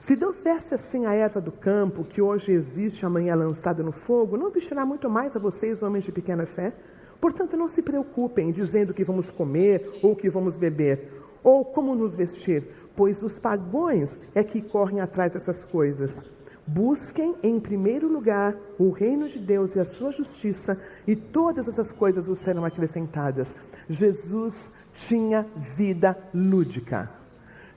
Se 0.04 0.16
Deus 0.16 0.40
veste 0.40 0.74
assim 0.74 1.06
a 1.06 1.12
erva 1.14 1.40
do 1.40 1.52
campo, 1.52 2.02
que 2.02 2.20
hoje 2.20 2.50
existe, 2.50 3.06
amanhã 3.06 3.36
lançada 3.36 3.84
no 3.84 3.92
fogo, 3.92 4.36
não 4.36 4.50
vestirá 4.50 4.84
muito 4.84 5.08
mais 5.08 5.36
a 5.36 5.38
vocês, 5.38 5.80
homens 5.80 6.04
de 6.04 6.10
pequena 6.10 6.44
fé? 6.44 6.74
Portanto, 7.20 7.56
não 7.56 7.68
se 7.68 7.82
preocupem 7.82 8.50
dizendo 8.50 8.92
que 8.92 9.04
vamos 9.04 9.30
comer 9.30 10.00
ou 10.02 10.16
que 10.16 10.28
vamos 10.28 10.56
beber, 10.56 11.22
ou 11.40 11.64
como 11.64 11.94
nos 11.94 12.16
vestir, 12.16 12.64
pois 12.96 13.22
os 13.22 13.38
pagões 13.38 14.18
é 14.34 14.42
que 14.42 14.60
correm 14.60 15.00
atrás 15.00 15.34
dessas 15.34 15.64
coisas. 15.64 16.24
Busquem 16.66 17.36
em 17.40 17.60
primeiro 17.60 18.08
lugar 18.08 18.56
o 18.80 18.90
reino 18.90 19.28
de 19.28 19.38
Deus 19.38 19.76
e 19.76 19.78
a 19.78 19.84
sua 19.84 20.10
justiça, 20.10 20.82
e 21.06 21.14
todas 21.14 21.68
essas 21.68 21.92
coisas 21.92 22.26
vos 22.26 22.40
serão 22.40 22.64
acrescentadas. 22.64 23.54
Jesus 23.88 24.72
tinha 24.92 25.46
vida 25.76 26.18
lúdica. 26.34 27.21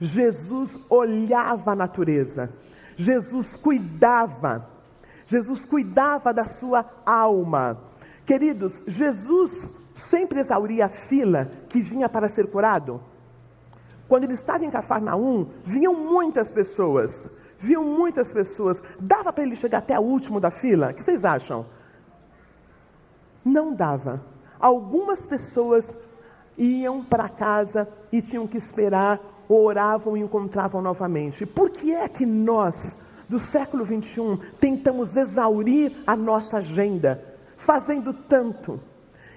Jesus 0.00 0.80
olhava 0.90 1.72
a 1.72 1.76
natureza, 1.76 2.52
Jesus 2.96 3.56
cuidava, 3.56 4.68
Jesus 5.26 5.64
cuidava 5.64 6.32
da 6.32 6.44
sua 6.44 6.84
alma. 7.04 7.78
Queridos, 8.24 8.82
Jesus 8.86 9.70
sempre 9.94 10.40
exauria 10.40 10.86
a 10.86 10.88
fila 10.88 11.50
que 11.68 11.80
vinha 11.80 12.08
para 12.08 12.28
ser 12.28 12.48
curado. 12.48 13.00
Quando 14.08 14.24
ele 14.24 14.34
estava 14.34 14.64
em 14.64 14.70
Cafarnaum, 14.70 15.48
vinham 15.64 15.94
muitas 15.94 16.52
pessoas, 16.52 17.30
vinham 17.58 17.84
muitas 17.84 18.32
pessoas. 18.32 18.82
Dava 19.00 19.32
para 19.32 19.44
ele 19.44 19.56
chegar 19.56 19.78
até 19.78 19.98
o 19.98 20.02
último 20.02 20.38
da 20.38 20.50
fila? 20.50 20.90
O 20.90 20.94
que 20.94 21.02
vocês 21.02 21.24
acham? 21.24 21.66
Não 23.44 23.74
dava. 23.74 24.22
Algumas 24.60 25.26
pessoas 25.26 25.98
iam 26.56 27.04
para 27.04 27.28
casa 27.28 27.88
e 28.12 28.22
tinham 28.22 28.46
que 28.46 28.56
esperar 28.56 29.20
oravam 29.48 30.16
e 30.16 30.20
encontravam 30.20 30.82
novamente. 30.82 31.46
Por 31.46 31.70
que 31.70 31.94
é 31.94 32.08
que 32.08 32.26
nós, 32.26 32.96
do 33.28 33.38
século 33.38 33.84
21, 33.84 34.36
tentamos 34.60 35.16
exaurir 35.16 35.92
a 36.06 36.16
nossa 36.16 36.58
agenda, 36.58 37.22
fazendo 37.56 38.12
tanto 38.12 38.80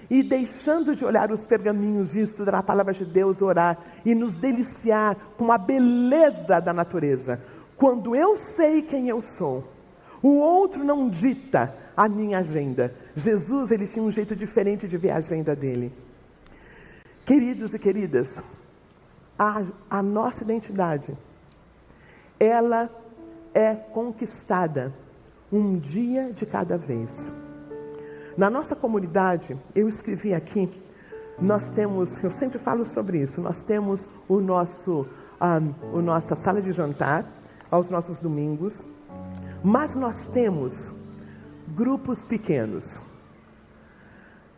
e 0.10 0.24
deixando 0.24 0.96
de 0.96 1.06
olhar 1.06 1.32
os 1.32 1.46
pergaminhos 1.46 2.16
e 2.16 2.22
estudar 2.22 2.56
a 2.56 2.64
palavra 2.64 2.94
de 2.94 3.06
Deus, 3.06 3.42
orar 3.42 3.78
e 4.04 4.16
nos 4.16 4.36
deliciar 4.36 5.16
com 5.38 5.52
a 5.52 5.58
beleza 5.58 6.60
da 6.60 6.74
natureza? 6.74 7.40
Quando 7.78 8.16
eu 8.16 8.36
sei 8.36 8.82
quem 8.82 9.08
eu 9.08 9.22
sou, 9.22 9.64
o 10.22 10.38
outro 10.38 10.84
não 10.84 11.10
dita 11.10 11.74
a 11.96 12.10
minha 12.10 12.40
agenda. 12.40 12.94
Jesus, 13.16 13.72
ele 13.72 13.88
tinha 13.88 14.04
um 14.04 14.12
jeito 14.12 14.36
diferente 14.36 14.88
de 14.88 14.98
ver 14.98 15.12
a 15.12 15.18
agenda 15.18 15.56
dele. 15.56 15.94
Queridos 17.26 17.74
e 17.74 17.80
queridas, 17.80 18.42
a, 19.40 19.64
a 19.90 20.04
nossa 20.04 20.44
identidade, 20.44 21.18
ela 22.38 22.90
é 23.54 23.74
conquistada 23.74 24.94
um 25.50 25.80
dia 25.80 26.34
de 26.34 26.46
cada 26.46 26.78
vez. 26.78 27.26
Na 28.38 28.50
nossa 28.50 28.76
comunidade, 28.76 29.58
eu 29.74 29.88
escrevi 29.88 30.34
aqui, 30.34 30.70
nós 31.40 31.70
temos, 31.70 32.22
eu 32.22 32.30
sempre 32.30 32.60
falo 32.60 32.84
sobre 32.86 33.20
isso, 33.20 33.40
nós 33.40 33.64
temos 33.64 34.06
o 34.28 34.42
nosso, 34.42 35.08
um, 35.42 35.98
o 35.98 36.02
nossa 36.02 36.36
sala 36.36 36.62
de 36.62 36.74
jantar 36.74 37.26
aos 37.72 37.90
nossos 37.90 38.20
domingos, 38.20 38.86
mas 39.64 39.96
nós 39.96 40.28
temos 40.28 40.92
grupos 41.70 42.26
pequenos. 42.26 43.02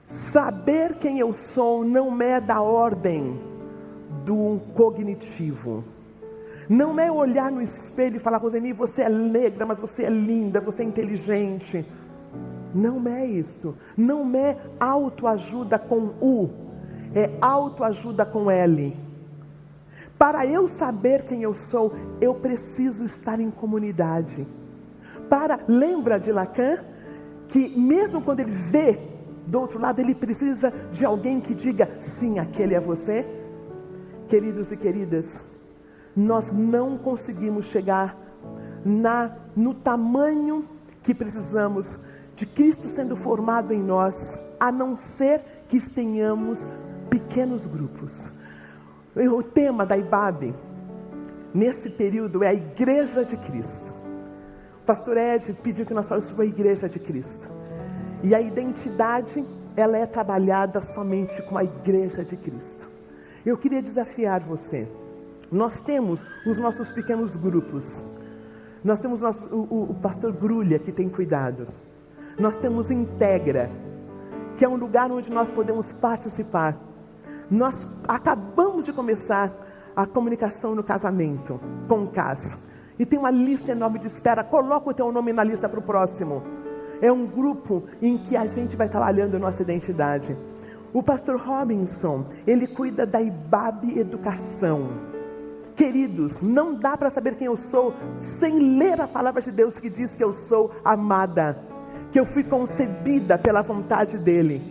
Saber 0.07 0.95
quem 0.95 1.19
eu 1.19 1.33
sou 1.33 1.85
não 1.85 2.19
é 2.21 2.41
da 2.41 2.61
ordem 2.61 3.50
do 4.25 4.59
cognitivo. 4.73 5.83
Não 6.69 6.99
é 6.99 7.11
olhar 7.11 7.51
no 7.51 7.61
espelho 7.61 8.15
e 8.15 8.19
falar, 8.19 8.37
Roseni, 8.37 8.71
você 8.71 9.01
é 9.01 9.09
negra, 9.09 9.65
mas 9.65 9.77
você 9.77 10.03
é 10.03 10.09
linda, 10.09 10.61
você 10.61 10.83
é 10.83 10.85
inteligente. 10.85 11.85
Não 12.73 13.05
é 13.07 13.25
isto. 13.25 13.75
Não 13.97 14.33
é 14.35 14.57
autoajuda 14.79 15.77
com 15.77 16.13
U, 16.21 16.49
é 17.13 17.29
autoajuda 17.41 18.25
com 18.25 18.49
L. 18.49 18.95
Para 20.17 20.45
eu 20.45 20.67
saber 20.67 21.23
quem 21.23 21.43
eu 21.43 21.53
sou, 21.53 21.93
eu 22.21 22.35
preciso 22.35 23.03
estar 23.03 23.39
em 23.39 23.49
comunidade. 23.49 24.47
Para, 25.29 25.59
lembra 25.67 26.19
de 26.19 26.31
Lacan? 26.31 26.77
Que 27.47 27.67
mesmo 27.77 28.21
quando 28.21 28.39
ele 28.39 28.51
vê 28.51 28.97
do 29.45 29.59
outro 29.59 29.79
lado, 29.79 29.99
ele 29.99 30.15
precisa 30.15 30.71
de 30.93 31.03
alguém 31.03 31.41
que 31.41 31.53
diga: 31.53 31.89
sim, 31.99 32.39
aquele 32.39 32.75
é 32.75 32.79
você. 32.79 33.25
Queridos 34.31 34.71
e 34.71 34.77
queridas, 34.77 35.43
nós 36.15 36.53
não 36.53 36.97
conseguimos 36.97 37.65
chegar 37.65 38.17
na 38.85 39.29
no 39.53 39.73
tamanho 39.73 40.65
que 41.03 41.13
precisamos 41.13 41.99
de 42.33 42.45
Cristo 42.45 42.87
sendo 42.87 43.17
formado 43.17 43.73
em 43.73 43.83
nós, 43.83 44.39
a 44.57 44.71
não 44.71 44.95
ser 44.95 45.41
que 45.67 45.81
tenhamos 45.81 46.65
pequenos 47.09 47.65
grupos. 47.65 48.31
O 49.13 49.43
tema 49.43 49.85
da 49.85 49.97
IBAB 49.97 50.55
nesse 51.53 51.89
período 51.89 52.41
é 52.41 52.47
a 52.47 52.53
Igreja 52.53 53.25
de 53.25 53.35
Cristo. 53.35 53.91
O 54.81 54.85
pastor 54.85 55.17
Ed 55.17 55.53
pediu 55.61 55.85
que 55.85 55.93
nós 55.93 56.07
falássemos 56.07 56.37
sobre 56.37 56.49
a 56.49 56.55
Igreja 56.57 56.87
de 56.87 56.99
Cristo. 56.99 57.49
E 58.23 58.33
a 58.33 58.39
identidade, 58.39 59.45
ela 59.75 59.97
é 59.97 60.05
trabalhada 60.05 60.79
somente 60.79 61.41
com 61.41 61.57
a 61.57 61.65
Igreja 61.65 62.23
de 62.23 62.37
Cristo. 62.37 62.90
Eu 63.45 63.57
queria 63.57 63.81
desafiar 63.81 64.41
você. 64.41 64.87
Nós 65.51 65.79
temos 65.79 66.23
os 66.45 66.59
nossos 66.59 66.91
pequenos 66.91 67.35
grupos. 67.35 68.01
Nós 68.83 68.99
temos 68.99 69.21
nosso, 69.21 69.43
o, 69.45 69.91
o 69.91 69.95
pastor 69.95 70.31
Grulha, 70.31 70.77
que 70.77 70.91
tem 70.91 71.09
cuidado. 71.09 71.67
Nós 72.39 72.55
temos 72.55 72.91
Integra, 72.91 73.69
que 74.55 74.63
é 74.63 74.69
um 74.69 74.75
lugar 74.75 75.11
onde 75.11 75.31
nós 75.31 75.51
podemos 75.51 75.91
participar. 75.91 76.77
Nós 77.49 77.87
acabamos 78.07 78.85
de 78.85 78.93
começar 78.93 79.51
a 79.95 80.05
comunicação 80.05 80.73
no 80.73 80.83
casamento 80.83 81.59
com 81.87 82.03
o 82.03 82.07
CAS. 82.07 82.57
E 82.97 83.05
tem 83.05 83.17
uma 83.17 83.31
lista 83.31 83.71
enorme 83.71 83.99
de 83.99 84.07
espera. 84.07 84.43
Coloca 84.43 84.89
o 84.89 84.93
teu 84.93 85.11
nome 85.11 85.33
na 85.33 85.43
lista 85.43 85.67
para 85.67 85.79
o 85.79 85.83
próximo. 85.83 86.43
É 87.01 87.11
um 87.11 87.25
grupo 87.25 87.83
em 88.01 88.17
que 88.17 88.37
a 88.37 88.45
gente 88.45 88.75
vai 88.75 88.87
trabalhando 88.87 89.35
a 89.35 89.39
nossa 89.39 89.63
identidade. 89.63 90.37
O 90.93 91.01
pastor 91.01 91.39
Robinson, 91.39 92.25
ele 92.45 92.67
cuida 92.67 93.05
da 93.05 93.21
IBAB 93.21 93.97
Educação. 93.97 94.89
queridos, 95.73 96.41
não 96.41 96.75
dá 96.75 96.97
para 96.97 97.09
saber 97.09 97.35
quem 97.35 97.47
eu 97.47 97.57
sou 97.57 97.93
sem 98.19 98.77
ler 98.77 98.99
a 98.99 99.07
palavra 99.07 99.41
de 99.41 99.51
Deus 99.51 99.79
que 99.79 99.89
diz 99.89 100.15
que 100.15 100.23
eu 100.23 100.33
sou 100.33 100.75
amada, 100.83 101.57
que 102.11 102.19
eu 102.19 102.25
fui 102.25 102.43
concebida 102.43 103.37
pela 103.37 103.61
vontade 103.61 104.17
dEle. 104.17 104.61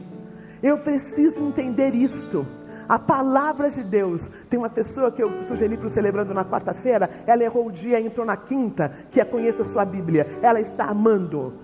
Eu 0.62 0.78
preciso 0.78 1.40
entender 1.40 1.94
isto. 1.94 2.46
A 2.86 2.98
palavra 2.98 3.70
de 3.70 3.82
Deus. 3.82 4.28
Tem 4.48 4.58
uma 4.58 4.68
pessoa 4.68 5.10
que 5.10 5.22
eu 5.22 5.42
sugeri 5.44 5.76
para 5.76 5.86
o 5.86 5.90
celebrando 5.90 6.34
na 6.34 6.44
quarta-feira, 6.44 7.08
ela 7.26 7.42
errou 7.42 7.68
o 7.68 7.72
dia, 7.72 8.00
entrou 8.00 8.26
na 8.26 8.36
quinta, 8.36 8.92
que 9.10 9.20
é 9.20 9.24
conheça 9.24 9.62
a 9.62 9.66
sua 9.66 9.84
Bíblia. 9.84 10.26
Ela 10.42 10.60
está 10.60 10.84
amando. 10.84 11.54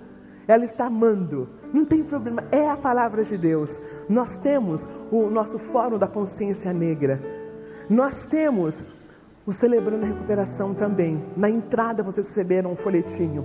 Ela 0.49 0.65
está 0.65 0.87
amando. 0.87 1.49
Não 1.73 1.85
tem 1.85 2.03
problema, 2.03 2.45
é 2.53 2.69
a 2.69 2.77
palavra 2.77 3.25
de 3.25 3.37
Deus. 3.37 3.79
Nós 4.09 4.39
temos 4.39 4.87
o 5.11 5.29
nosso 5.29 5.59
Fórum 5.59 5.99
da 5.99 6.07
Consciência 6.07 6.73
Negra. 6.73 7.21
Nós 7.89 8.27
temos 8.27 8.85
o 9.47 9.53
Celebrando 9.53 10.05
a 10.05 10.09
Recuperação 10.09 10.75
também. 10.75 11.23
Na 11.37 11.49
entrada 11.49 12.03
vocês 12.03 12.29
receberam 12.29 12.73
um 12.73 12.77
folhetinho. 12.77 13.45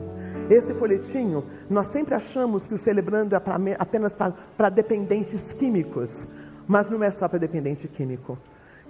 Esse 0.50 0.74
folhetinho, 0.74 1.46
nós 1.70 1.88
sempre 1.88 2.14
achamos 2.14 2.68
que 2.68 2.74
o 2.74 2.78
Celebrando 2.78 3.36
é 3.36 3.42
apenas 3.80 4.16
para 4.16 4.70
dependentes 4.70 5.54
químicos, 5.54 6.28
mas 6.68 6.90
não 6.90 7.04
é 7.04 7.10
só 7.10 7.28
para 7.28 7.40
dependente 7.40 7.88
químico. 7.88 8.38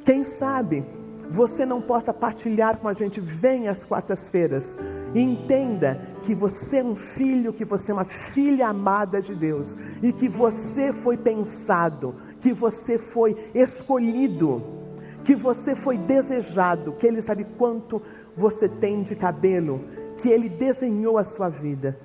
Quem 0.03 0.23
sabe 0.23 0.83
você 1.31 1.65
não 1.65 1.81
possa 1.81 2.13
partilhar 2.13 2.77
com 2.77 2.87
a 2.87 2.93
gente, 2.93 3.19
venha 3.19 3.71
às 3.71 3.83
quartas-feiras 3.83 4.75
entenda 5.15 5.99
que 6.21 6.35
você 6.35 6.77
é 6.77 6.83
um 6.83 6.95
filho, 6.95 7.51
que 7.51 7.65
você 7.65 7.91
é 7.91 7.93
uma 7.93 8.05
filha 8.05 8.67
amada 8.67 9.21
de 9.21 9.33
Deus 9.33 9.75
e 10.03 10.13
que 10.13 10.29
você 10.29 10.93
foi 10.93 11.17
pensado, 11.17 12.15
que 12.39 12.53
você 12.53 12.97
foi 12.97 13.35
escolhido 13.55 14.81
que 15.23 15.35
você 15.35 15.75
foi 15.75 15.97
desejado, 15.97 16.93
que 16.93 17.05
Ele 17.05 17.21
sabe 17.21 17.45
quanto 17.57 18.01
você 18.35 18.67
tem 18.67 19.03
de 19.03 19.15
cabelo, 19.15 19.81
que 20.17 20.29
Ele 20.29 20.49
desenhou 20.49 21.17
a 21.17 21.23
sua 21.23 21.49
vida. 21.49 21.97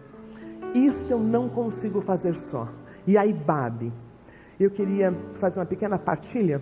Isso 0.74 1.06
eu 1.10 1.18
não 1.18 1.48
consigo 1.48 2.00
fazer 2.00 2.36
só. 2.36 2.68
E 3.06 3.16
aí, 3.16 3.32
Babi, 3.32 3.92
eu 4.58 4.70
queria 4.70 5.14
fazer 5.40 5.60
uma 5.60 5.66
pequena 5.66 5.98
partilha. 5.98 6.60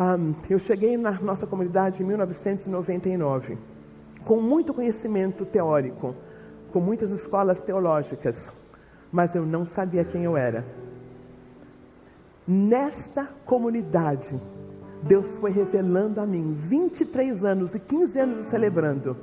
Um, 0.00 0.34
eu 0.48 0.58
cheguei 0.58 0.96
na 0.96 1.12
nossa 1.20 1.46
comunidade 1.46 2.02
em 2.02 2.06
1999, 2.06 3.58
com 4.24 4.40
muito 4.40 4.72
conhecimento 4.72 5.44
teórico, 5.44 6.16
com 6.72 6.80
muitas 6.80 7.10
escolas 7.10 7.60
teológicas, 7.60 8.50
mas 9.12 9.34
eu 9.34 9.44
não 9.44 9.66
sabia 9.66 10.02
quem 10.02 10.24
eu 10.24 10.38
era. 10.38 10.64
Nesta 12.48 13.28
comunidade, 13.44 14.40
Deus 15.02 15.34
foi 15.34 15.50
revelando 15.50 16.18
a 16.18 16.24
mim, 16.24 16.54
23 16.54 17.44
anos 17.44 17.74
e 17.74 17.80
15 17.80 18.18
anos 18.18 18.42
celebrando. 18.44 19.14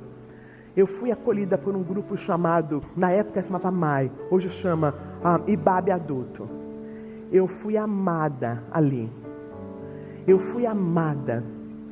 Eu 0.76 0.86
fui 0.86 1.10
acolhida 1.10 1.58
por 1.58 1.74
um 1.74 1.82
grupo 1.82 2.16
chamado, 2.16 2.80
na 2.96 3.10
época 3.10 3.42
chamava 3.42 3.72
MAI, 3.72 4.12
hoje 4.30 4.48
chama 4.48 4.94
ah, 5.24 5.40
Ibabe 5.44 5.90
Adulto. 5.90 6.48
Eu 7.32 7.48
fui 7.48 7.76
amada 7.76 8.62
ali. 8.70 9.10
Eu 10.28 10.38
fui 10.38 10.66
amada. 10.66 11.42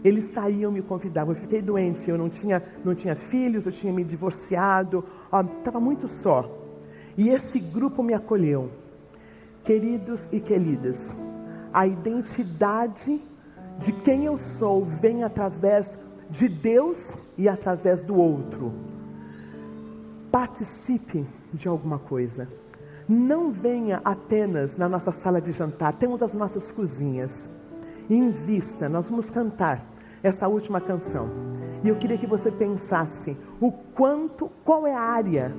Eles 0.05 0.27
saíam 0.27 0.71
me 0.71 0.83
convidavam. 0.83 1.35
Eu 1.35 1.41
fiquei 1.41 1.63
doente, 1.63 2.09
eu 2.11 2.19
não 2.19 2.29
tinha, 2.29 2.63
não 2.85 2.95
tinha 2.95 3.17
filhos, 3.17 3.65
eu 3.65 3.73
tinha 3.73 3.93
me 3.93 4.05
divorciado, 4.05 5.03
estava 5.59 5.79
ah, 5.79 5.81
muito 5.81 6.07
só. 6.07 6.49
E 7.17 7.31
esse 7.31 7.59
grupo 7.59 8.03
me 8.03 8.13
acolheu. 8.13 8.71
Queridos 9.65 10.29
e 10.31 10.39
queridas, 10.39 11.17
a 11.73 11.87
identidade 11.87 13.21
de 13.81 13.93
quem 13.93 14.27
eu 14.27 14.39
sou 14.39 14.85
vem 14.85 15.25
através 15.25 15.99
de 16.31 16.49
Deus 16.49 17.17
e 17.37 17.49
através 17.49 18.03
do 18.03 18.17
outro. 18.17 18.73
Participe 20.31 21.27
de 21.53 21.67
alguma 21.67 21.99
coisa. 21.99 22.49
Não 23.09 23.51
venha 23.51 24.01
apenas 24.05 24.77
na 24.77 24.89
nossa 24.89 25.11
sala 25.11 25.41
de 25.41 25.53
jantar, 25.53 25.95
temos 25.95 26.23
as 26.23 26.35
nossas 26.35 26.71
cozinhas. 26.71 27.49
Invista, 28.09 28.89
nós 28.89 29.09
vamos 29.09 29.31
cantar 29.31 29.85
essa 30.23 30.49
última 30.49 30.81
canção. 30.81 31.29
E 31.83 31.89
eu 31.89 31.97
queria 31.97 32.19
que 32.19 32.27
você 32.27 32.51
pensasse 32.51 33.37
o 33.61 33.71
quanto, 33.71 34.51
qual 34.65 34.87
é 34.87 34.95
a 34.95 35.01
área 35.01 35.53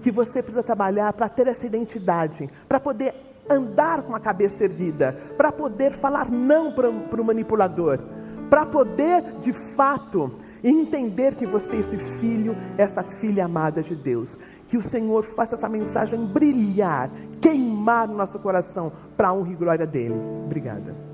que 0.00 0.10
você 0.10 0.42
precisa 0.42 0.62
trabalhar 0.62 1.12
para 1.12 1.28
ter 1.28 1.46
essa 1.46 1.64
identidade, 1.64 2.50
para 2.68 2.80
poder 2.80 3.14
andar 3.48 4.02
com 4.02 4.14
a 4.14 4.20
cabeça 4.20 4.64
erguida, 4.64 5.16
para 5.36 5.52
poder 5.52 5.92
falar 5.92 6.30
não 6.30 6.72
para 6.72 6.90
o 6.90 7.24
manipulador, 7.24 7.98
para 8.50 8.66
poder 8.66 9.22
de 9.40 9.52
fato 9.52 10.32
entender 10.62 11.34
que 11.34 11.46
você 11.46 11.76
é 11.76 11.80
esse 11.80 11.96
filho, 11.96 12.56
essa 12.76 13.02
filha 13.02 13.44
amada 13.44 13.82
de 13.82 13.94
Deus. 13.94 14.38
Que 14.68 14.76
o 14.76 14.82
Senhor 14.82 15.24
faça 15.24 15.54
essa 15.54 15.68
mensagem 15.68 16.24
brilhar, 16.24 17.10
queimar 17.40 18.08
no 18.08 18.16
nosso 18.16 18.38
coração 18.38 18.92
para 19.16 19.28
a 19.28 19.32
honra 19.32 19.52
e 19.52 19.56
glória 19.56 19.86
dele. 19.86 20.14
Obrigada. 20.44 21.11